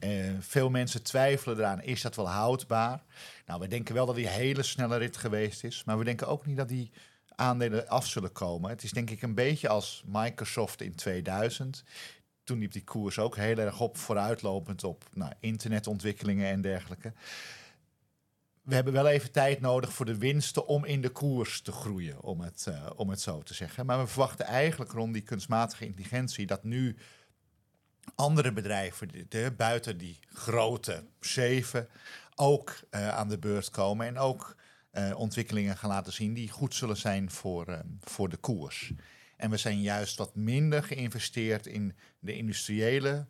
Uh, 0.00 0.30
veel 0.40 0.70
mensen 0.70 1.02
twijfelen 1.02 1.58
eraan, 1.58 1.82
is 1.82 2.02
dat 2.02 2.16
wel 2.16 2.28
houdbaar? 2.28 3.02
Nou, 3.46 3.60
we 3.60 3.68
denken 3.68 3.94
wel 3.94 4.06
dat 4.06 4.14
die 4.14 4.28
hele 4.28 4.62
snelle 4.62 4.96
rit 4.96 5.16
geweest 5.16 5.64
is. 5.64 5.84
Maar 5.84 5.98
we 5.98 6.04
denken 6.04 6.28
ook 6.28 6.46
niet 6.46 6.56
dat 6.56 6.68
die 6.68 6.90
aandelen 7.36 7.88
af 7.88 8.06
zullen 8.06 8.32
komen. 8.32 8.70
Het 8.70 8.82
is 8.82 8.90
denk 8.90 9.10
ik 9.10 9.22
een 9.22 9.34
beetje 9.34 9.68
als 9.68 10.02
Microsoft 10.06 10.80
in 10.80 10.94
2000. 10.94 11.84
Toen 12.44 12.58
liep 12.58 12.72
die 12.72 12.84
koers 12.84 13.18
ook 13.18 13.36
heel 13.36 13.58
erg 13.58 13.80
op, 13.80 13.96
vooruitlopend 13.96 14.84
op 14.84 15.04
nou, 15.12 15.32
internetontwikkelingen 15.40 16.46
en 16.46 16.60
dergelijke. 16.60 17.12
We 18.62 18.74
hebben 18.74 18.92
wel 18.92 19.06
even 19.06 19.32
tijd 19.32 19.60
nodig 19.60 19.92
voor 19.92 20.06
de 20.06 20.18
winsten 20.18 20.66
om 20.66 20.84
in 20.84 21.00
de 21.00 21.10
koers 21.10 21.60
te 21.60 21.72
groeien, 21.72 22.22
om 22.22 22.40
het, 22.40 22.66
uh, 22.68 22.90
om 22.96 23.10
het 23.10 23.20
zo 23.20 23.42
te 23.42 23.54
zeggen. 23.54 23.86
Maar 23.86 23.98
we 23.98 24.06
verwachten 24.06 24.46
eigenlijk 24.46 24.92
rond 24.92 25.12
die 25.12 25.22
kunstmatige 25.22 25.86
intelligentie 25.86 26.46
dat 26.46 26.64
nu 26.64 26.96
andere 28.14 28.52
bedrijven, 28.52 29.10
buiten 29.56 29.98
die 29.98 30.18
grote 30.26 31.04
zeven, 31.20 31.88
ook 32.34 32.80
uh, 32.90 33.08
aan 33.08 33.28
de 33.28 33.38
beurt 33.38 33.70
komen 33.70 34.06
en 34.06 34.18
ook 34.18 34.56
uh, 34.92 35.18
ontwikkelingen 35.18 35.76
gaan 35.76 35.90
laten 35.90 36.12
zien 36.12 36.34
die 36.34 36.50
goed 36.50 36.74
zullen 36.74 36.96
zijn 36.96 37.30
voor, 37.30 37.82
voor 38.00 38.28
de 38.28 38.36
koers. 38.36 38.92
En 39.44 39.50
we 39.50 39.56
zijn 39.56 39.80
juist 39.80 40.16
wat 40.16 40.34
minder 40.34 40.82
geïnvesteerd 40.82 41.66
in 41.66 41.96
de 42.18 42.36
industriële 42.36 43.26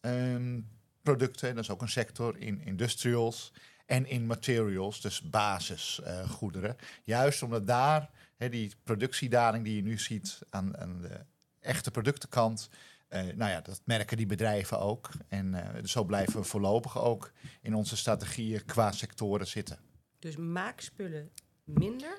um, 0.00 0.68
producten. 1.02 1.54
Dat 1.54 1.64
is 1.64 1.70
ook 1.70 1.82
een 1.82 1.88
sector 1.88 2.38
in 2.38 2.60
industrials 2.60 3.52
en 3.86 4.06
in 4.06 4.26
materials, 4.26 5.00
dus 5.00 5.22
basisgoederen. 5.22 6.76
juist 7.02 7.42
omdat 7.42 7.66
daar 7.66 8.10
die 8.36 8.74
productiedaling 8.84 9.64
die 9.64 9.76
je 9.76 9.82
nu 9.82 9.98
ziet 9.98 10.38
aan, 10.50 10.78
aan 10.78 11.00
de 11.00 11.20
echte 11.58 11.90
productenkant, 11.90 12.68
uh, 13.10 13.22
nou 13.22 13.50
ja, 13.50 13.60
dat 13.60 13.80
merken 13.84 14.16
die 14.16 14.26
bedrijven 14.26 14.78
ook. 14.78 15.10
En 15.28 15.54
uh, 15.54 15.84
zo 15.84 16.04
blijven 16.04 16.40
we 16.40 16.44
voorlopig 16.44 16.98
ook 16.98 17.32
in 17.60 17.74
onze 17.74 17.96
strategieën 17.96 18.64
qua 18.64 18.92
sectoren 18.92 19.46
zitten. 19.46 19.78
Dus 20.18 20.36
maakspullen 20.36 21.30
minder, 21.64 22.18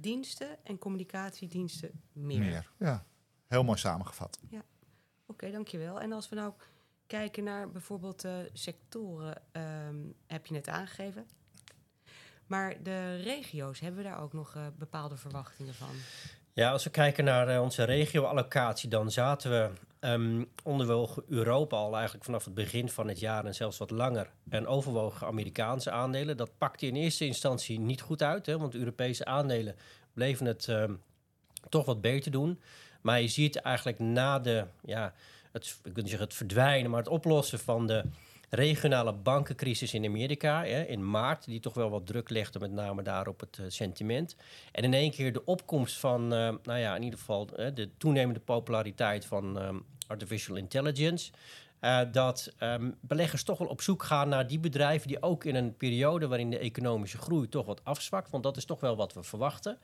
diensten 0.00 0.64
en 0.64 0.78
communicatiediensten 0.78 2.02
meer. 2.12 2.38
Meer, 2.38 2.70
ja. 2.78 3.04
Heel 3.46 3.64
mooi 3.64 3.78
samengevat. 3.78 4.38
Ja, 4.48 4.58
oké, 4.58 4.64
okay, 5.26 5.50
dankjewel. 5.50 6.00
En 6.00 6.12
als 6.12 6.28
we 6.28 6.36
nou 6.36 6.52
kijken 7.06 7.44
naar 7.44 7.70
bijvoorbeeld 7.70 8.24
uh, 8.24 8.36
sectoren, 8.52 9.42
um, 9.52 10.14
heb 10.26 10.46
je 10.46 10.52
net 10.52 10.68
aangegeven. 10.68 11.26
Maar 12.46 12.82
de 12.82 13.16
regio's, 13.16 13.80
hebben 13.80 14.02
we 14.02 14.08
daar 14.08 14.20
ook 14.20 14.32
nog 14.32 14.54
uh, 14.54 14.66
bepaalde 14.78 15.16
verwachtingen 15.16 15.74
van? 15.74 15.94
Ja, 16.52 16.70
als 16.70 16.84
we 16.84 16.90
kijken 16.90 17.24
naar 17.24 17.50
uh, 17.50 17.62
onze 17.62 17.84
regio-allocatie, 17.84 18.88
dan 18.88 19.10
zaten 19.10 19.50
we 19.50 19.70
um, 20.00 20.48
onderwogen 20.62 21.22
Europa 21.28 21.76
al 21.76 21.94
eigenlijk 21.94 22.24
vanaf 22.24 22.44
het 22.44 22.54
begin 22.54 22.88
van 22.88 23.08
het 23.08 23.20
jaar 23.20 23.44
en 23.44 23.54
zelfs 23.54 23.78
wat 23.78 23.90
langer. 23.90 24.30
En 24.48 24.66
overwogen 24.66 25.26
Amerikaanse 25.26 25.90
aandelen. 25.90 26.36
Dat 26.36 26.58
pakte 26.58 26.86
in 26.86 26.96
eerste 26.96 27.26
instantie 27.26 27.80
niet 27.80 28.00
goed 28.00 28.22
uit, 28.22 28.46
hè, 28.46 28.58
want 28.58 28.74
Europese 28.74 29.24
aandelen 29.24 29.76
bleven 30.12 30.46
het 30.46 30.66
um, 30.66 31.02
toch 31.68 31.84
wat 31.84 32.00
beter 32.00 32.30
doen. 32.30 32.60
Maar 33.00 33.20
je 33.20 33.28
ziet 33.28 33.56
eigenlijk 33.56 33.98
na 33.98 34.38
de, 34.38 34.64
ja, 34.84 35.14
het, 35.52 35.80
ik 35.84 35.94
wil 35.94 36.06
zeggen 36.06 36.26
het 36.26 36.36
verdwijnen, 36.36 36.90
maar 36.90 37.00
het 37.00 37.08
oplossen 37.08 37.58
van 37.58 37.86
de 37.86 38.04
regionale 38.50 39.12
bankencrisis 39.12 39.94
in 39.94 40.04
Amerika 40.04 40.64
hè, 40.64 40.82
in 40.82 41.10
maart, 41.10 41.44
die 41.44 41.60
toch 41.60 41.74
wel 41.74 41.90
wat 41.90 42.06
druk 42.06 42.30
legde, 42.30 42.58
met 42.58 42.72
name 42.72 43.02
daar 43.02 43.26
op 43.26 43.40
het 43.40 43.58
uh, 43.60 43.66
sentiment. 43.68 44.36
En 44.72 44.84
in 44.84 44.94
één 44.94 45.10
keer 45.10 45.32
de 45.32 45.44
opkomst 45.44 45.98
van, 45.98 46.22
uh, 46.22 46.54
nou 46.62 46.78
ja, 46.78 46.96
in 46.96 47.02
ieder 47.02 47.18
geval 47.18 47.48
uh, 47.56 47.66
de 47.74 47.90
toenemende 47.96 48.40
populariteit 48.40 49.24
van 49.24 49.58
artificial 50.06 50.56
intelligence. 50.56 51.30
eh, 51.80 52.00
dat 52.12 52.52
ehm, 52.58 52.90
beleggers 53.00 53.42
toch 53.42 53.58
wel 53.58 53.68
op 53.68 53.80
zoek 53.80 54.02
gaan 54.02 54.28
naar 54.28 54.46
die 54.46 54.58
bedrijven 54.58 55.08
die 55.08 55.22
ook 55.22 55.44
in 55.44 55.54
een 55.54 55.76
periode 55.76 56.28
waarin 56.28 56.50
de 56.50 56.58
economische 56.58 57.18
groei 57.18 57.48
toch 57.48 57.66
wat 57.66 57.84
afzwakt, 57.84 58.30
want 58.30 58.42
dat 58.42 58.56
is 58.56 58.64
toch 58.64 58.80
wel 58.80 58.96
wat 58.96 59.12
we 59.12 59.22
verwachten. 59.22 59.78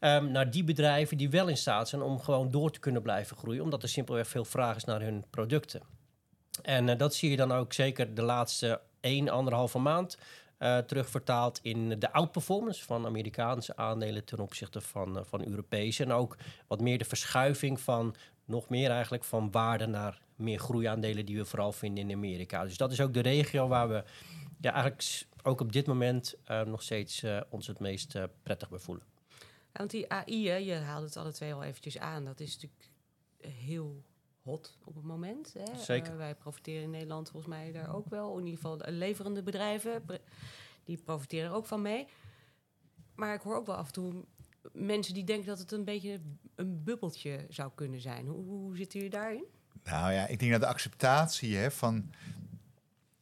Um, 0.00 0.30
naar 0.30 0.50
die 0.50 0.64
bedrijven 0.64 1.16
die 1.16 1.30
wel 1.30 1.48
in 1.48 1.56
staat 1.56 1.88
zijn 1.88 2.02
om 2.02 2.20
gewoon 2.20 2.50
door 2.50 2.70
te 2.70 2.80
kunnen 2.80 3.02
blijven 3.02 3.36
groeien, 3.36 3.62
omdat 3.62 3.82
er 3.82 3.88
simpelweg 3.88 4.28
veel 4.28 4.44
vraag 4.44 4.76
is 4.76 4.84
naar 4.84 5.00
hun 5.00 5.24
producten. 5.30 5.97
En 6.62 6.88
uh, 6.88 6.96
dat 6.96 7.14
zie 7.14 7.30
je 7.30 7.36
dan 7.36 7.52
ook 7.52 7.72
zeker 7.72 8.14
de 8.14 8.22
laatste 8.22 8.80
1, 9.00 9.28
anderhalve 9.28 9.78
maand 9.78 10.18
uh, 10.58 10.78
terugvertaald 10.78 11.58
in 11.62 11.98
de 11.98 12.12
outperformance 12.12 12.84
van 12.84 13.06
Amerikaanse 13.06 13.76
aandelen 13.76 14.24
ten 14.24 14.40
opzichte 14.40 14.80
van, 14.80 15.16
uh, 15.16 15.22
van 15.24 15.46
Europese. 15.46 16.02
En 16.02 16.12
ook 16.12 16.36
wat 16.66 16.80
meer 16.80 16.98
de 16.98 17.04
verschuiving 17.04 17.80
van 17.80 18.14
nog 18.44 18.68
meer 18.68 18.90
eigenlijk 18.90 19.24
van 19.24 19.50
waarde 19.50 19.86
naar 19.86 20.20
meer 20.36 20.58
groeiaandelen 20.58 21.26
die 21.26 21.36
we 21.36 21.44
vooral 21.44 21.72
vinden 21.72 22.08
in 22.08 22.16
Amerika. 22.16 22.64
Dus 22.64 22.76
dat 22.76 22.92
is 22.92 23.00
ook 23.00 23.12
de 23.12 23.20
regio 23.20 23.68
waar 23.68 23.88
we 23.88 24.04
ja, 24.60 24.72
eigenlijk 24.72 25.26
ook 25.42 25.60
op 25.60 25.72
dit 25.72 25.86
moment 25.86 26.34
nog 26.64 26.82
steeds 26.82 27.24
ons 27.48 27.66
het 27.66 27.78
meest 27.78 28.18
prettig 28.42 28.68
bij 28.68 28.78
voelen. 28.78 29.04
want 29.72 29.90
die 29.90 30.08
AI, 30.12 30.64
je 30.64 30.74
haalde 30.74 31.06
het 31.06 31.16
alle 31.16 31.32
twee 31.32 31.54
al 31.54 31.62
eventjes 31.62 31.98
aan, 31.98 32.24
dat 32.24 32.40
is 32.40 32.54
natuurlijk 32.54 32.90
heel 33.40 34.02
hot 34.48 34.76
op 34.84 34.94
het 34.94 35.04
moment. 35.04 35.54
Hè. 35.58 35.78
Zeker. 35.78 36.12
Uh, 36.12 36.18
wij 36.18 36.34
profiteren 36.34 36.82
in 36.82 36.90
Nederland 36.90 37.30
volgens 37.30 37.52
mij 37.54 37.72
daar 37.72 37.94
ook 37.94 38.08
wel. 38.08 38.38
In 38.38 38.44
ieder 38.44 38.60
geval 38.60 38.76
de 38.76 38.92
leverende 38.92 39.42
bedrijven, 39.42 40.04
die 40.84 40.96
profiteren 40.96 41.50
er 41.50 41.56
ook 41.56 41.66
van 41.66 41.82
mee. 41.82 42.06
Maar 43.14 43.34
ik 43.34 43.40
hoor 43.40 43.56
ook 43.56 43.66
wel 43.66 43.76
af 43.76 43.86
en 43.86 43.92
toe 43.92 44.24
mensen 44.72 45.14
die 45.14 45.24
denken 45.24 45.46
dat 45.46 45.58
het 45.58 45.72
een 45.72 45.84
beetje 45.84 46.20
een 46.54 46.82
bubbeltje 46.82 47.46
zou 47.48 47.70
kunnen 47.74 48.00
zijn. 48.00 48.26
Hoe, 48.26 48.44
hoe 48.44 48.76
zitten 48.76 49.00
jullie 49.00 49.14
daarin? 49.14 49.44
Nou 49.82 50.12
ja, 50.12 50.26
ik 50.26 50.38
denk 50.38 50.52
dat 50.52 50.60
de 50.60 50.66
acceptatie 50.66 51.56
hè, 51.56 51.70
van 51.70 52.10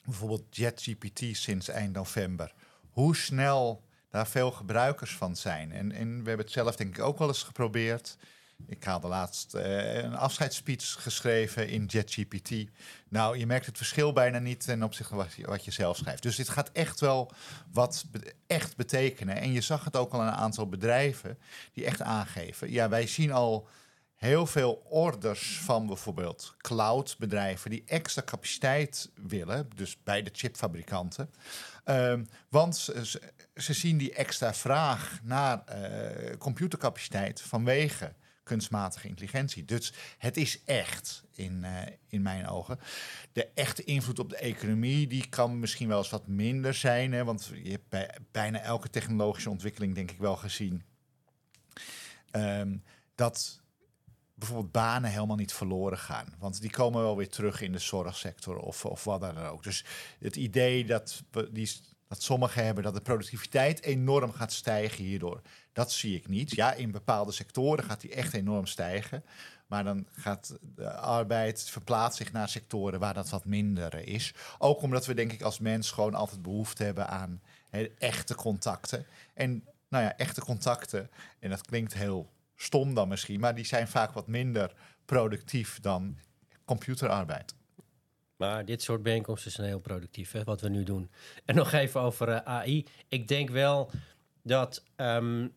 bijvoorbeeld 0.05 0.57
JetGPT 0.57 1.37
sinds 1.37 1.69
eind 1.69 1.93
november, 1.93 2.55
hoe 2.91 3.17
snel 3.17 3.85
daar 4.11 4.27
veel 4.27 4.51
gebruikers 4.51 5.17
van 5.17 5.37
zijn. 5.37 5.73
En, 5.73 5.93
en 5.93 6.09
we 6.09 6.29
hebben 6.29 6.47
het 6.47 6.55
zelf 6.55 6.77
denk 6.77 6.97
ik 6.97 7.03
ook 7.03 7.19
wel 7.19 7.29
eens 7.29 7.43
geprobeerd. 7.43 8.17
Ik 8.67 8.85
had 8.85 9.03
laatst 9.03 9.55
uh, 9.55 9.95
een 9.95 10.17
afscheidsspeech 10.17 11.03
geschreven 11.03 11.69
in 11.69 11.85
JetGPT. 11.85 12.71
Nou, 13.09 13.39
je 13.39 13.47
merkt 13.47 13.67
het 13.67 13.77
verschil 13.77 14.13
bijna 14.13 14.39
niet 14.39 14.65
ten 14.65 14.83
opzichte 14.83 15.15
van 15.15 15.25
wat 15.25 15.35
je, 15.35 15.47
wat 15.47 15.65
je 15.65 15.71
zelf 15.71 15.97
schrijft. 15.97 16.23
Dus 16.23 16.37
dit 16.37 16.49
gaat 16.49 16.71
echt 16.73 17.01
wel 17.01 17.33
wat 17.73 18.05
echt 18.47 18.77
betekenen. 18.77 19.37
En 19.37 19.53
je 19.53 19.61
zag 19.61 19.85
het 19.85 19.97
ook 19.97 20.13
al 20.13 20.21
aan 20.21 20.27
een 20.27 20.33
aantal 20.33 20.69
bedrijven 20.69 21.39
die 21.73 21.85
echt 21.85 22.03
aangeven. 22.03 22.71
Ja, 22.71 22.89
wij 22.89 23.07
zien 23.07 23.33
al 23.33 23.69
heel 24.17 24.47
veel 24.47 24.83
orders 24.89 25.61
van 25.61 25.87
bijvoorbeeld 25.87 26.55
cloudbedrijven 26.59 27.71
die 27.71 27.83
extra 27.87 28.23
capaciteit 28.23 29.11
willen, 29.15 29.71
dus 29.75 30.03
bij 30.03 30.23
de 30.23 30.31
chipfabrikanten. 30.33 31.31
Uh, 31.85 32.15
want 32.49 32.77
ze, 33.55 33.73
zien 33.73 33.99
die 33.99 34.15
extra 34.15 34.55
vraag 34.55 35.19
naar 35.23 35.65
uh, 35.69 36.37
computercapaciteit 36.37 37.41
vanwege 37.41 38.13
kunstmatige 38.47 39.09
intelligentie. 39.09 39.65
Dus 39.65 39.93
het 40.19 40.37
is 40.37 40.65
echt, 40.65 41.25
in, 41.33 41.63
uh, 41.65 41.83
in 42.09 42.23
mijn 42.23 42.49
ogen. 42.49 42.79
De 43.33 43.49
echte 43.55 43.85
invloed 43.85 44.19
op 44.19 44.31
de 44.31 44.37
economie, 44.37 45.07
die 45.07 45.29
kan 45.29 45.59
misschien 45.59 45.89
wel 45.89 45.99
eens 45.99 46.11
wat 46.11 46.27
minder 46.27 46.75
zijn. 46.75 47.13
Hè, 47.13 47.25
want 47.25 47.51
je 47.63 47.71
hebt 47.71 47.89
bij 47.89 48.19
bijna 48.33 48.61
elke 48.61 48.91
technologische 48.91 49.51
ontwikkeling, 49.51 49.95
denk 49.95 50.11
ik 50.11 50.19
wel 50.19 50.37
gezien, 50.37 50.83
um, 52.33 52.83
dat 53.15 53.61
bijvoorbeeld 54.35 54.73
banen 54.73 55.11
helemaal 55.11 55.37
niet 55.37 55.53
verloren 55.53 55.99
gaan. 55.99 56.35
Want 56.39 56.61
die 56.61 56.71
komen 56.71 57.03
wel 57.03 57.17
weer 57.17 57.29
terug 57.29 57.61
in 57.61 57.73
de 57.73 57.79
zorgsector 57.79 58.57
of, 58.57 58.85
of 58.85 59.05
wat 59.05 59.21
dan 59.21 59.39
ook. 59.39 59.63
Dus 59.63 59.85
het 60.19 60.37
idee 60.37 60.85
dat, 60.85 61.23
die, 61.51 61.71
dat 62.09 62.23
sommigen 62.23 62.65
hebben 62.65 62.85
dat 62.85 62.95
de 62.95 63.01
productiviteit 63.01 63.83
enorm 63.83 64.33
gaat 64.33 64.53
stijgen 64.53 65.05
hierdoor, 65.05 65.41
dat 65.73 65.93
zie 65.93 66.17
ik 66.17 66.29
niet. 66.29 66.55
Ja, 66.55 66.73
in 66.73 66.91
bepaalde 66.91 67.33
sectoren 67.33 67.85
gaat 67.85 68.01
die 68.01 68.15
echt 68.15 68.35
enorm 68.35 68.67
stijgen. 68.67 69.25
Maar 69.67 69.85
dan 69.85 70.07
gaat 70.13 70.57
de 70.61 70.93
arbeid 70.93 71.71
verplaatst 71.71 72.19
zich 72.19 72.33
naar 72.33 72.49
sectoren 72.49 73.01
waar 73.01 73.15
dat 73.15 73.29
wat 73.29 73.45
minder 73.45 74.09
is. 74.09 74.35
Ook 74.59 74.83
omdat 74.83 75.07
we 75.07 75.15
denk 75.15 75.33
ik 75.33 75.43
als 75.43 75.59
mens 75.59 75.91
gewoon 75.91 76.15
altijd 76.15 76.43
behoefte 76.43 76.85
hebben 76.85 77.09
aan 77.09 77.43
echte 77.99 78.35
contacten. 78.35 79.07
En 79.35 79.65
nou 79.89 80.05
ja, 80.05 80.17
echte 80.17 80.41
contacten, 80.41 81.11
en 81.39 81.51
dat 81.51 81.67
klinkt 81.67 81.95
heel 81.95 82.31
stom 82.57 82.95
dan 82.95 83.09
misschien, 83.09 83.41
maar 83.41 83.55
die 83.55 83.65
zijn 83.65 83.89
vaak 83.89 84.13
wat 84.13 84.27
minder 84.27 84.73
productief 85.05 85.81
dan 85.81 86.19
computerarbeid. 86.65 87.55
Maar 88.37 88.65
dit 88.65 88.83
soort 88.83 89.03
bijeenkomsten 89.03 89.51
zijn 89.51 89.67
heel 89.67 89.81
productief, 89.81 90.33
hè, 90.33 90.45
wat 90.45 90.61
we 90.61 90.69
nu 90.69 90.83
doen. 90.83 91.11
En 91.45 91.55
nog 91.55 91.73
even 91.73 92.01
over 92.01 92.29
uh, 92.29 92.37
AI. 92.37 92.87
Ik 93.09 93.29
denk 93.29 93.51
wel 93.51 93.91
dat 94.43 94.85
um, 94.97 95.55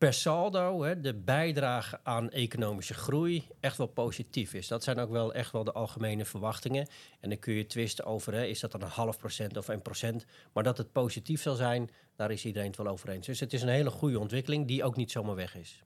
per 0.00 0.12
saldo 0.12 0.82
hè, 0.82 1.00
de 1.00 1.14
bijdrage 1.14 2.00
aan 2.02 2.30
economische 2.30 2.94
groei 2.94 3.48
echt 3.60 3.76
wel 3.76 3.86
positief 3.86 4.54
is. 4.54 4.68
Dat 4.68 4.84
zijn 4.84 4.98
ook 4.98 5.10
wel 5.10 5.34
echt 5.34 5.52
wel 5.52 5.64
de 5.64 5.72
algemene 5.72 6.24
verwachtingen. 6.24 6.88
En 7.20 7.28
dan 7.28 7.38
kun 7.38 7.54
je 7.54 7.66
twisten 7.66 8.04
over, 8.04 8.32
hè, 8.34 8.44
is 8.44 8.60
dat 8.60 8.72
dan 8.72 8.82
een 8.82 8.88
half 8.88 9.18
procent 9.18 9.56
of 9.56 9.68
een 9.68 9.82
procent? 9.82 10.26
Maar 10.52 10.62
dat 10.62 10.78
het 10.78 10.92
positief 10.92 11.42
zal 11.42 11.54
zijn, 11.54 11.90
daar 12.16 12.30
is 12.30 12.44
iedereen 12.44 12.68
het 12.68 12.76
wel 12.76 12.86
over 12.86 13.08
eens. 13.08 13.26
Dus 13.26 13.40
het 13.40 13.52
is 13.52 13.62
een 13.62 13.68
hele 13.68 13.90
goede 13.90 14.18
ontwikkeling 14.18 14.66
die 14.66 14.84
ook 14.84 14.96
niet 14.96 15.10
zomaar 15.10 15.34
weg 15.34 15.56
is. 15.56 15.82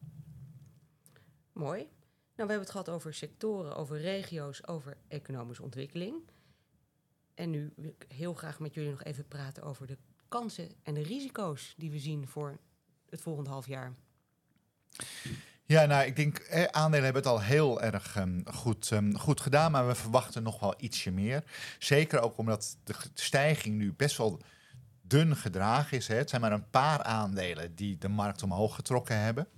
Mooi. 1.53 1.89
Nou, 2.37 2.49
we 2.49 2.55
hebben 2.55 2.59
het 2.59 2.71
gehad 2.71 2.89
over 2.89 3.15
sectoren, 3.15 3.77
over 3.77 4.01
regio's, 4.01 4.67
over 4.67 4.97
economische 5.09 5.63
ontwikkeling. 5.63 6.15
En 7.35 7.51
nu 7.51 7.73
wil 7.77 7.91
ik 7.99 8.07
heel 8.09 8.35
graag 8.35 8.59
met 8.59 8.75
jullie 8.75 8.91
nog 8.91 9.03
even 9.03 9.29
praten 9.29 9.63
over 9.63 9.87
de 9.87 9.99
kansen 10.29 10.71
en 10.83 10.95
de 10.95 11.03
risico's 11.03 11.75
die 11.77 11.91
we 11.91 11.99
zien 11.99 12.29
voor 12.29 12.59
het 13.11 13.21
volgende 13.21 13.51
half 13.51 13.67
jaar. 13.67 13.95
Ja, 15.67 15.85
nou, 15.85 16.07
ik 16.07 16.17
denk, 16.17 16.39
eh, 16.39 16.65
aandelen 16.65 17.05
hebben 17.05 17.23
het 17.23 17.31
al 17.31 17.41
heel 17.41 17.83
erg 17.83 18.17
um, 18.17 18.43
goed, 18.55 18.91
um, 18.91 19.19
goed 19.19 19.41
gedaan, 19.41 19.73
maar 19.73 19.87
we 19.87 19.95
verwachten 19.95 20.43
nog 20.43 20.61
wel 20.61 20.75
ietsje 20.77 21.11
meer. 21.11 21.45
Zeker 21.79 22.21
ook 22.21 22.39
omdat 22.39 22.77
de 22.85 22.95
stijging 23.15 23.77
nu 23.77 23.93
best 23.93 24.17
wel 24.17 24.41
dun 25.07 25.37
gedragen 25.37 25.97
is. 25.97 26.09
Hè. 26.09 26.15
Het 26.15 26.31
zijn 26.31 26.41
maar 26.41 26.53
een 26.53 26.71
paar 26.71 27.03
aandelen 27.03 27.75
die 27.75 27.99
de 27.99 28.09
markt 28.09 28.43
omhoog 28.43 28.75
getrokken 28.75 29.19
hebben. 29.19 29.49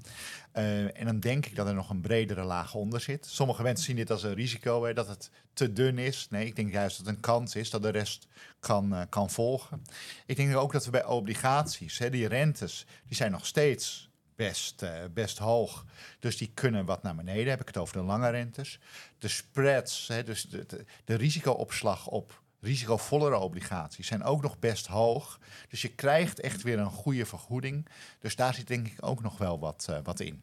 Uh, 0.55 1.01
en 1.01 1.05
dan 1.05 1.21
denk 1.21 1.47
ik 1.47 1.57
dat 1.57 1.67
er 1.67 1.75
nog 1.75 1.91
een 1.91 2.01
bredere 2.01 2.43
laag 2.43 2.75
onder 2.75 3.01
zit. 3.01 3.27
Sommige 3.27 3.63
mensen 3.63 3.85
zien 3.85 3.97
dit 3.97 4.11
als 4.11 4.23
een 4.23 4.35
risico, 4.35 4.85
hè, 4.85 4.95
dat 4.95 5.09
het 5.09 5.31
te 5.53 5.73
dun 5.73 5.99
is. 5.99 6.27
Nee, 6.31 6.47
ik 6.47 6.57
denk 6.57 6.73
juist 6.73 6.97
dat 6.97 7.07
het 7.07 7.15
een 7.15 7.21
kans 7.21 7.55
is 7.55 7.71
dat 7.71 7.83
de 7.83 7.89
rest 7.89 8.27
kan, 8.61 8.93
uh, 8.93 9.01
kan 9.09 9.31
volgen. 9.31 9.83
Ik 10.27 10.37
denk 10.37 10.57
ook 10.57 10.73
dat 10.73 10.85
we 10.85 10.91
bij 10.91 11.05
obligaties, 11.05 11.99
hè, 11.99 12.11
die 12.11 12.29
rentes, 12.29 12.87
die 13.07 13.17
zijn 13.17 13.31
nog 13.31 13.47
steeds 13.47 14.11
best, 14.37 14.83
uh, 14.83 14.91
best 15.15 15.39
hoog. 15.39 15.85
Dus 16.19 16.37
die 16.37 16.51
kunnen 16.55 16.85
wat 16.85 17.03
naar 17.03 17.15
beneden. 17.15 17.49
Heb 17.49 17.61
ik 17.61 17.67
het 17.67 17.77
over 17.77 17.97
de 17.97 18.03
lange 18.03 18.31
rentes. 18.31 18.79
De 19.19 19.29
spreads, 19.29 20.09
hè, 20.09 20.23
dus 20.23 20.43
de, 20.43 20.85
de 21.05 21.15
risicoopslag 21.15 22.07
op 22.07 22.43
risicovollere 22.61 23.39
obligaties 23.39 24.07
zijn 24.07 24.23
ook 24.23 24.43
nog 24.43 24.59
best 24.59 24.87
hoog. 24.87 25.41
Dus 25.69 25.83
je 25.83 25.95
krijgt 25.95 26.41
echt 26.41 26.63
weer 26.63 26.79
een 26.79 26.91
goede 26.91 27.27
vergoeding. 27.27 27.89
Dus 28.19 28.37
daar 28.37 28.55
zit 28.55 28.67
denk 28.67 28.87
ik 28.87 28.97
ook 29.01 29.23
nog 29.23 29.39
wel 29.39 29.59
wat, 29.59 29.87
uh, 29.91 29.99
wat 30.03 30.21
in. 30.21 30.43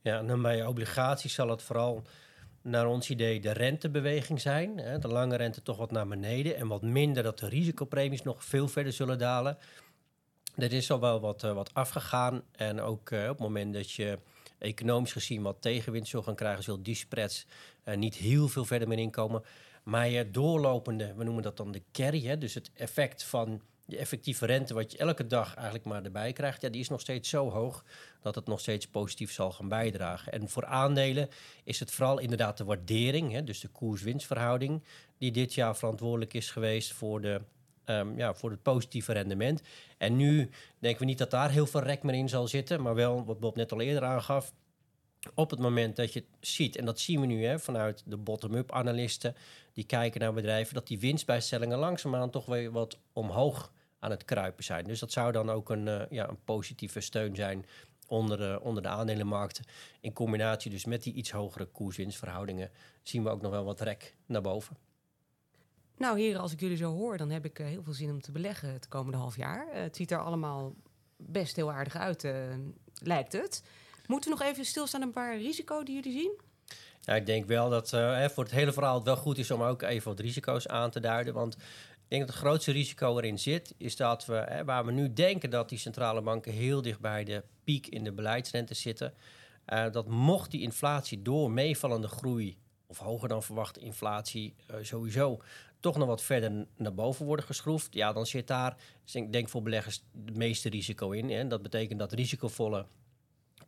Ja, 0.00 0.18
en 0.18 0.26
dan 0.26 0.42
bij 0.42 0.66
obligaties 0.66 1.34
zal 1.34 1.48
het 1.48 1.62
vooral 1.62 2.02
naar 2.62 2.86
ons 2.86 3.10
idee 3.10 3.40
de 3.40 3.50
rentebeweging 3.50 4.40
zijn. 4.40 4.78
Hè? 4.78 4.98
De 4.98 5.08
lange 5.08 5.36
rente 5.36 5.62
toch 5.62 5.76
wat 5.76 5.90
naar 5.90 6.06
beneden 6.06 6.56
en 6.56 6.66
wat 6.66 6.82
minder 6.82 7.22
dat 7.22 7.38
de 7.38 7.48
risicopremies 7.48 8.22
nog 8.22 8.44
veel 8.44 8.68
verder 8.68 8.92
zullen 8.92 9.18
dalen. 9.18 9.58
Er 10.56 10.72
is 10.72 10.90
al 10.90 11.00
wel 11.00 11.20
wat, 11.20 11.44
uh, 11.44 11.52
wat 11.52 11.74
afgegaan 11.74 12.42
en 12.52 12.80
ook 12.80 13.10
uh, 13.10 13.22
op 13.22 13.28
het 13.28 13.38
moment 13.38 13.74
dat 13.74 13.90
je 13.90 14.18
economisch 14.58 15.12
gezien 15.12 15.42
wat 15.42 15.56
tegenwind 15.60 16.08
zult 16.08 16.24
gaan 16.24 16.34
krijgen, 16.34 16.62
zullen 16.62 16.82
die 16.82 16.94
spreads 16.94 17.46
niet 17.94 18.14
heel 18.14 18.48
veel 18.48 18.64
verder 18.64 18.88
meer 18.88 18.98
inkomen. 18.98 19.42
Maar 19.84 20.08
je 20.08 20.30
doorlopende, 20.30 21.14
we 21.14 21.24
noemen 21.24 21.42
dat 21.42 21.56
dan 21.56 21.72
de 21.72 21.82
carry, 21.92 22.22
hè, 22.22 22.38
dus 22.38 22.54
het 22.54 22.70
effect 22.74 23.24
van 23.24 23.62
de 23.86 23.96
effectieve 23.96 24.46
rente, 24.46 24.74
wat 24.74 24.92
je 24.92 24.98
elke 24.98 25.26
dag 25.26 25.54
eigenlijk 25.54 25.84
maar 25.84 26.04
erbij 26.04 26.32
krijgt, 26.32 26.62
ja, 26.62 26.68
die 26.68 26.80
is 26.80 26.88
nog 26.88 27.00
steeds 27.00 27.28
zo 27.28 27.50
hoog 27.50 27.84
dat 28.22 28.34
het 28.34 28.46
nog 28.46 28.60
steeds 28.60 28.88
positief 28.88 29.32
zal 29.32 29.52
gaan 29.52 29.68
bijdragen. 29.68 30.32
En 30.32 30.48
voor 30.48 30.64
aandelen 30.64 31.28
is 31.64 31.80
het 31.80 31.90
vooral 31.90 32.18
inderdaad 32.18 32.56
de 32.56 32.64
waardering, 32.64 33.32
hè, 33.32 33.44
dus 33.44 33.60
de 33.60 33.68
koers-winstverhouding, 33.68 34.82
die 35.18 35.30
dit 35.32 35.54
jaar 35.54 35.76
verantwoordelijk 35.76 36.34
is 36.34 36.50
geweest 36.50 36.92
voor, 36.92 37.20
de, 37.20 37.40
um, 37.86 38.16
ja, 38.18 38.34
voor 38.34 38.50
het 38.50 38.62
positieve 38.62 39.12
rendement. 39.12 39.62
En 39.98 40.16
nu 40.16 40.50
denken 40.78 41.00
we 41.00 41.06
niet 41.06 41.18
dat 41.18 41.30
daar 41.30 41.50
heel 41.50 41.66
veel 41.66 41.82
rek 41.82 42.02
meer 42.02 42.14
in 42.14 42.28
zal 42.28 42.48
zitten, 42.48 42.82
maar 42.82 42.94
wel, 42.94 43.24
wat 43.24 43.40
Bob 43.40 43.56
net 43.56 43.72
al 43.72 43.80
eerder 43.80 44.04
aangaf, 44.04 44.52
op 45.34 45.50
het 45.50 45.58
moment 45.58 45.96
dat 45.96 46.12
je 46.12 46.18
het 46.18 46.48
ziet, 46.48 46.76
en 46.76 46.84
dat 46.84 47.00
zien 47.00 47.20
we 47.20 47.26
nu 47.26 47.44
hè, 47.44 47.58
vanuit 47.58 48.02
de 48.06 48.16
bottom-up 48.16 48.72
analisten, 48.72 49.34
die 49.72 49.84
kijken 49.84 50.20
naar 50.20 50.32
bedrijven, 50.32 50.74
dat 50.74 50.86
die 50.86 50.98
winstbijstellingen 50.98 51.78
langzaamaan 51.78 52.30
toch 52.30 52.46
weer 52.46 52.70
wat 52.70 52.98
omhoog 53.12 53.72
aan 53.98 54.10
het 54.10 54.24
kruipen 54.24 54.64
zijn. 54.64 54.84
Dus 54.84 54.98
dat 54.98 55.12
zou 55.12 55.32
dan 55.32 55.50
ook 55.50 55.70
een, 55.70 55.86
uh, 55.86 56.02
ja, 56.10 56.28
een 56.28 56.44
positieve 56.44 57.00
steun 57.00 57.36
zijn 57.36 57.66
onder 58.06 58.38
de, 58.38 58.60
onder 58.62 58.82
de 58.82 58.88
aandelenmarkten. 58.88 59.64
In 60.00 60.12
combinatie 60.12 60.70
dus 60.70 60.84
met 60.84 61.02
die 61.02 61.12
iets 61.12 61.30
hogere 61.30 61.64
koerswinstverhoudingen 61.64 62.70
zien 63.02 63.22
we 63.22 63.30
ook 63.30 63.40
nog 63.40 63.50
wel 63.50 63.64
wat 63.64 63.80
rek 63.80 64.16
naar 64.26 64.42
boven. 64.42 64.76
Nou 65.96 66.18
heren, 66.18 66.40
als 66.40 66.52
ik 66.52 66.60
jullie 66.60 66.76
zo 66.76 66.92
hoor, 66.92 67.16
dan 67.16 67.30
heb 67.30 67.44
ik 67.44 67.58
eh, 67.58 67.66
heel 67.66 67.82
veel 67.82 67.92
zin 67.92 68.10
om 68.10 68.20
te 68.20 68.32
beleggen 68.32 68.72
het 68.72 68.88
komende 68.88 69.18
half 69.18 69.36
jaar. 69.36 69.68
Eh, 69.68 69.82
het 69.82 69.96
ziet 69.96 70.10
er 70.10 70.18
allemaal 70.18 70.74
best 71.16 71.56
heel 71.56 71.72
aardig 71.72 71.96
uit, 71.96 72.24
eh, 72.24 72.32
lijkt 73.02 73.32
het. 73.32 73.62
Moeten 74.06 74.30
we 74.30 74.36
nog 74.38 74.48
even 74.48 74.64
stilstaan 74.64 75.00
aan 75.00 75.06
een 75.06 75.12
paar 75.12 75.38
risico's 75.38 75.84
die 75.84 75.94
jullie 75.94 76.12
zien? 76.12 76.40
Ja, 77.00 77.14
ik 77.14 77.26
denk 77.26 77.46
wel 77.46 77.70
dat 77.70 77.90
hè, 77.90 78.30
voor 78.30 78.44
het 78.44 78.52
hele 78.52 78.72
verhaal 78.72 78.94
het 78.94 79.04
wel 79.04 79.16
goed 79.16 79.38
is 79.38 79.50
om 79.50 79.62
ook 79.62 79.82
even 79.82 80.08
wat 80.08 80.20
risico's 80.20 80.66
aan 80.66 80.90
te 80.90 81.00
duiden. 81.00 81.34
Want 81.34 81.54
ik 81.54 81.60
denk 82.08 82.26
dat 82.26 82.30
het 82.30 82.44
grootste 82.44 82.72
risico 82.72 83.18
erin 83.18 83.38
zit, 83.38 83.74
is 83.76 83.96
dat 83.96 84.26
we, 84.26 84.34
hè, 84.34 84.64
waar 84.64 84.84
we 84.84 84.92
nu 84.92 85.12
denken 85.12 85.50
dat 85.50 85.68
die 85.68 85.78
centrale 85.78 86.22
banken 86.22 86.52
heel 86.52 86.82
dicht 86.82 87.00
bij 87.00 87.24
de 87.24 87.42
piek 87.64 87.86
in 87.86 88.04
de 88.04 88.12
beleidsrente 88.12 88.74
zitten, 88.74 89.14
eh, 89.64 89.90
dat 89.92 90.08
mocht 90.08 90.50
die 90.50 90.60
inflatie 90.60 91.22
door 91.22 91.50
meevallende 91.50 92.08
groei 92.08 92.56
of 92.86 92.98
hoger 92.98 93.28
dan 93.28 93.42
verwachte 93.42 93.80
inflatie 93.80 94.54
eh, 94.66 94.76
sowieso 94.82 95.40
toch 95.80 95.96
nog 95.96 96.08
wat 96.08 96.22
verder 96.22 96.66
naar 96.76 96.94
boven 96.94 97.26
worden 97.26 97.44
geschroefd, 97.44 97.94
ja, 97.94 98.12
dan 98.12 98.26
zit 98.26 98.46
daar, 98.46 98.76
dus 99.04 99.14
ik 99.14 99.32
denk 99.32 99.48
voor 99.48 99.62
beleggers, 99.62 100.02
het 100.24 100.36
meeste 100.36 100.68
risico 100.68 101.10
in. 101.10 101.30
Hè. 101.30 101.46
Dat 101.46 101.62
betekent 101.62 101.98
dat 101.98 102.12
risicovolle 102.12 102.86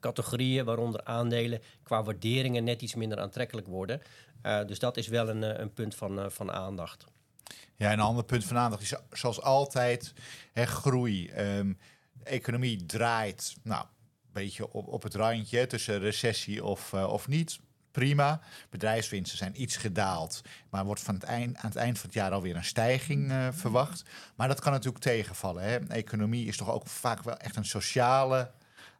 categorieën, 0.00 0.64
waaronder 0.64 1.04
aandelen, 1.04 1.62
qua 1.82 2.02
waarderingen 2.02 2.64
net 2.64 2.82
iets 2.82 2.94
minder 2.94 3.20
aantrekkelijk 3.20 3.66
worden. 3.66 4.02
Uh, 4.42 4.64
dus 4.66 4.78
dat 4.78 4.96
is 4.96 5.08
wel 5.08 5.28
een, 5.28 5.42
uh, 5.42 5.58
een 5.58 5.72
punt 5.72 5.94
van, 5.94 6.18
uh, 6.18 6.24
van 6.28 6.52
aandacht. 6.52 7.04
Ja, 7.76 7.92
een 7.92 8.00
ander 8.00 8.24
punt 8.24 8.44
van 8.44 8.56
aandacht 8.56 8.82
is 8.82 8.94
zoals 9.12 9.42
altijd 9.42 10.12
hè, 10.52 10.66
groei. 10.66 11.30
Um, 11.30 11.78
economie 12.22 12.86
draait 12.86 13.56
nou, 13.62 13.82
een 13.82 14.32
beetje 14.32 14.72
op, 14.72 14.86
op 14.86 15.02
het 15.02 15.14
randje 15.14 15.66
tussen 15.66 15.98
recessie 15.98 16.64
of, 16.64 16.94
of 16.94 17.28
niet. 17.28 17.58
Prima. 17.90 18.40
Bedrijfswinsten 18.70 19.38
zijn 19.38 19.62
iets 19.62 19.76
gedaald. 19.76 20.40
Maar 20.70 20.84
wordt 20.84 21.00
van 21.00 21.14
het 21.14 21.24
eind, 21.24 21.56
aan 21.56 21.68
het 21.68 21.76
eind 21.76 21.98
van 21.98 22.06
het 22.06 22.18
jaar 22.18 22.32
alweer 22.32 22.56
een 22.56 22.64
stijging 22.64 23.32
verwacht. 23.50 24.04
Maar 24.34 24.48
dat 24.48 24.60
kan 24.60 24.72
natuurlijk 24.72 25.04
tegenvallen. 25.04 25.62
Hè. 25.62 25.76
Economie 25.76 26.46
is 26.46 26.56
toch 26.56 26.70
ook 26.70 26.86
vaak 26.86 27.22
wel 27.22 27.36
echt 27.36 27.56
een 27.56 27.64
sociale 27.64 28.50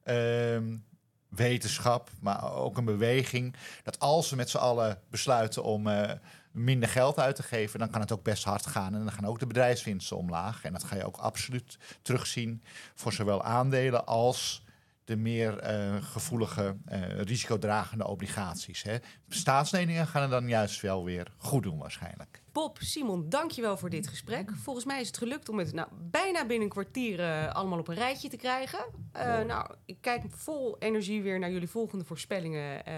Um, 0.09 0.85
wetenschap, 1.29 2.11
maar 2.21 2.55
ook 2.55 2.77
een 2.77 2.85
beweging. 2.85 3.57
Dat 3.83 3.99
als 3.99 4.31
we 4.31 4.37
met 4.37 4.51
z'n 4.51 4.57
allen 4.57 5.01
besluiten 5.11 5.63
om 5.63 5.87
uh, 5.87 6.11
minder 6.51 6.89
geld 6.89 7.19
uit 7.19 7.37
te 7.37 7.43
geven, 7.43 7.79
dan 7.79 7.91
kan 7.91 8.01
het 8.01 8.13
ook 8.13 8.23
best 8.23 8.45
hard 8.45 8.67
gaan. 8.67 8.95
En 8.95 9.05
dan 9.05 9.13
gaan 9.13 9.27
ook 9.27 9.39
de 9.39 9.47
bedrijfswinsten 9.47 10.17
omlaag. 10.17 10.65
En 10.65 10.73
dat 10.73 10.85
ga 10.85 10.97
je 10.97 11.07
ook 11.07 11.17
absoluut 11.17 11.79
terugzien 12.03 12.63
voor 12.95 13.13
zowel 13.13 13.43
aandelen 13.43 14.07
als 14.07 14.65
de 15.07 15.17
meer 15.17 15.71
uh, 15.71 16.03
gevoelige, 16.03 16.77
uh, 16.93 17.21
risicodragende 17.21 18.07
obligaties. 18.07 18.83
Hè. 18.83 18.97
Staatsleningen 19.29 20.07
gaan 20.07 20.23
er 20.23 20.29
dan 20.29 20.49
juist 20.49 20.81
wel 20.81 21.05
weer 21.05 21.33
goed 21.37 21.63
doen 21.63 21.79
waarschijnlijk. 21.79 22.43
Bob, 22.53 22.79
Simon, 22.81 23.29
dankjewel 23.29 23.77
voor 23.77 23.91
dit 23.91 24.09
gesprek. 24.09 24.51
Volgens 24.55 24.85
mij 24.85 25.01
is 25.01 25.07
het 25.07 25.19
gelukt 25.19 25.49
om 25.49 25.59
het 25.59 25.73
nou, 25.73 25.89
bijna 26.11 26.41
binnen 26.41 26.67
een 26.67 26.73
kwartier 26.73 27.21
uh, 27.21 27.55
allemaal 27.55 27.79
op 27.79 27.89
een 27.89 27.95
rijtje 27.95 28.29
te 28.29 28.37
krijgen. 28.37 28.87
Uh, 29.17 29.43
nou, 29.43 29.75
ik 29.85 30.01
kijk 30.01 30.23
vol 30.29 30.79
energie 30.79 31.23
weer 31.23 31.39
naar 31.39 31.51
jullie 31.51 31.69
volgende 31.69 32.05
voorspellingen 32.05 32.89
uh, 32.89 32.95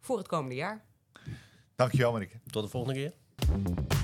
voor 0.00 0.18
het 0.18 0.28
komende 0.28 0.54
jaar. 0.54 0.84
Dankjewel, 1.76 2.12
Marieke. 2.12 2.40
Tot 2.50 2.62
de 2.62 2.68
volgende 2.68 2.94
keer. 2.94 4.01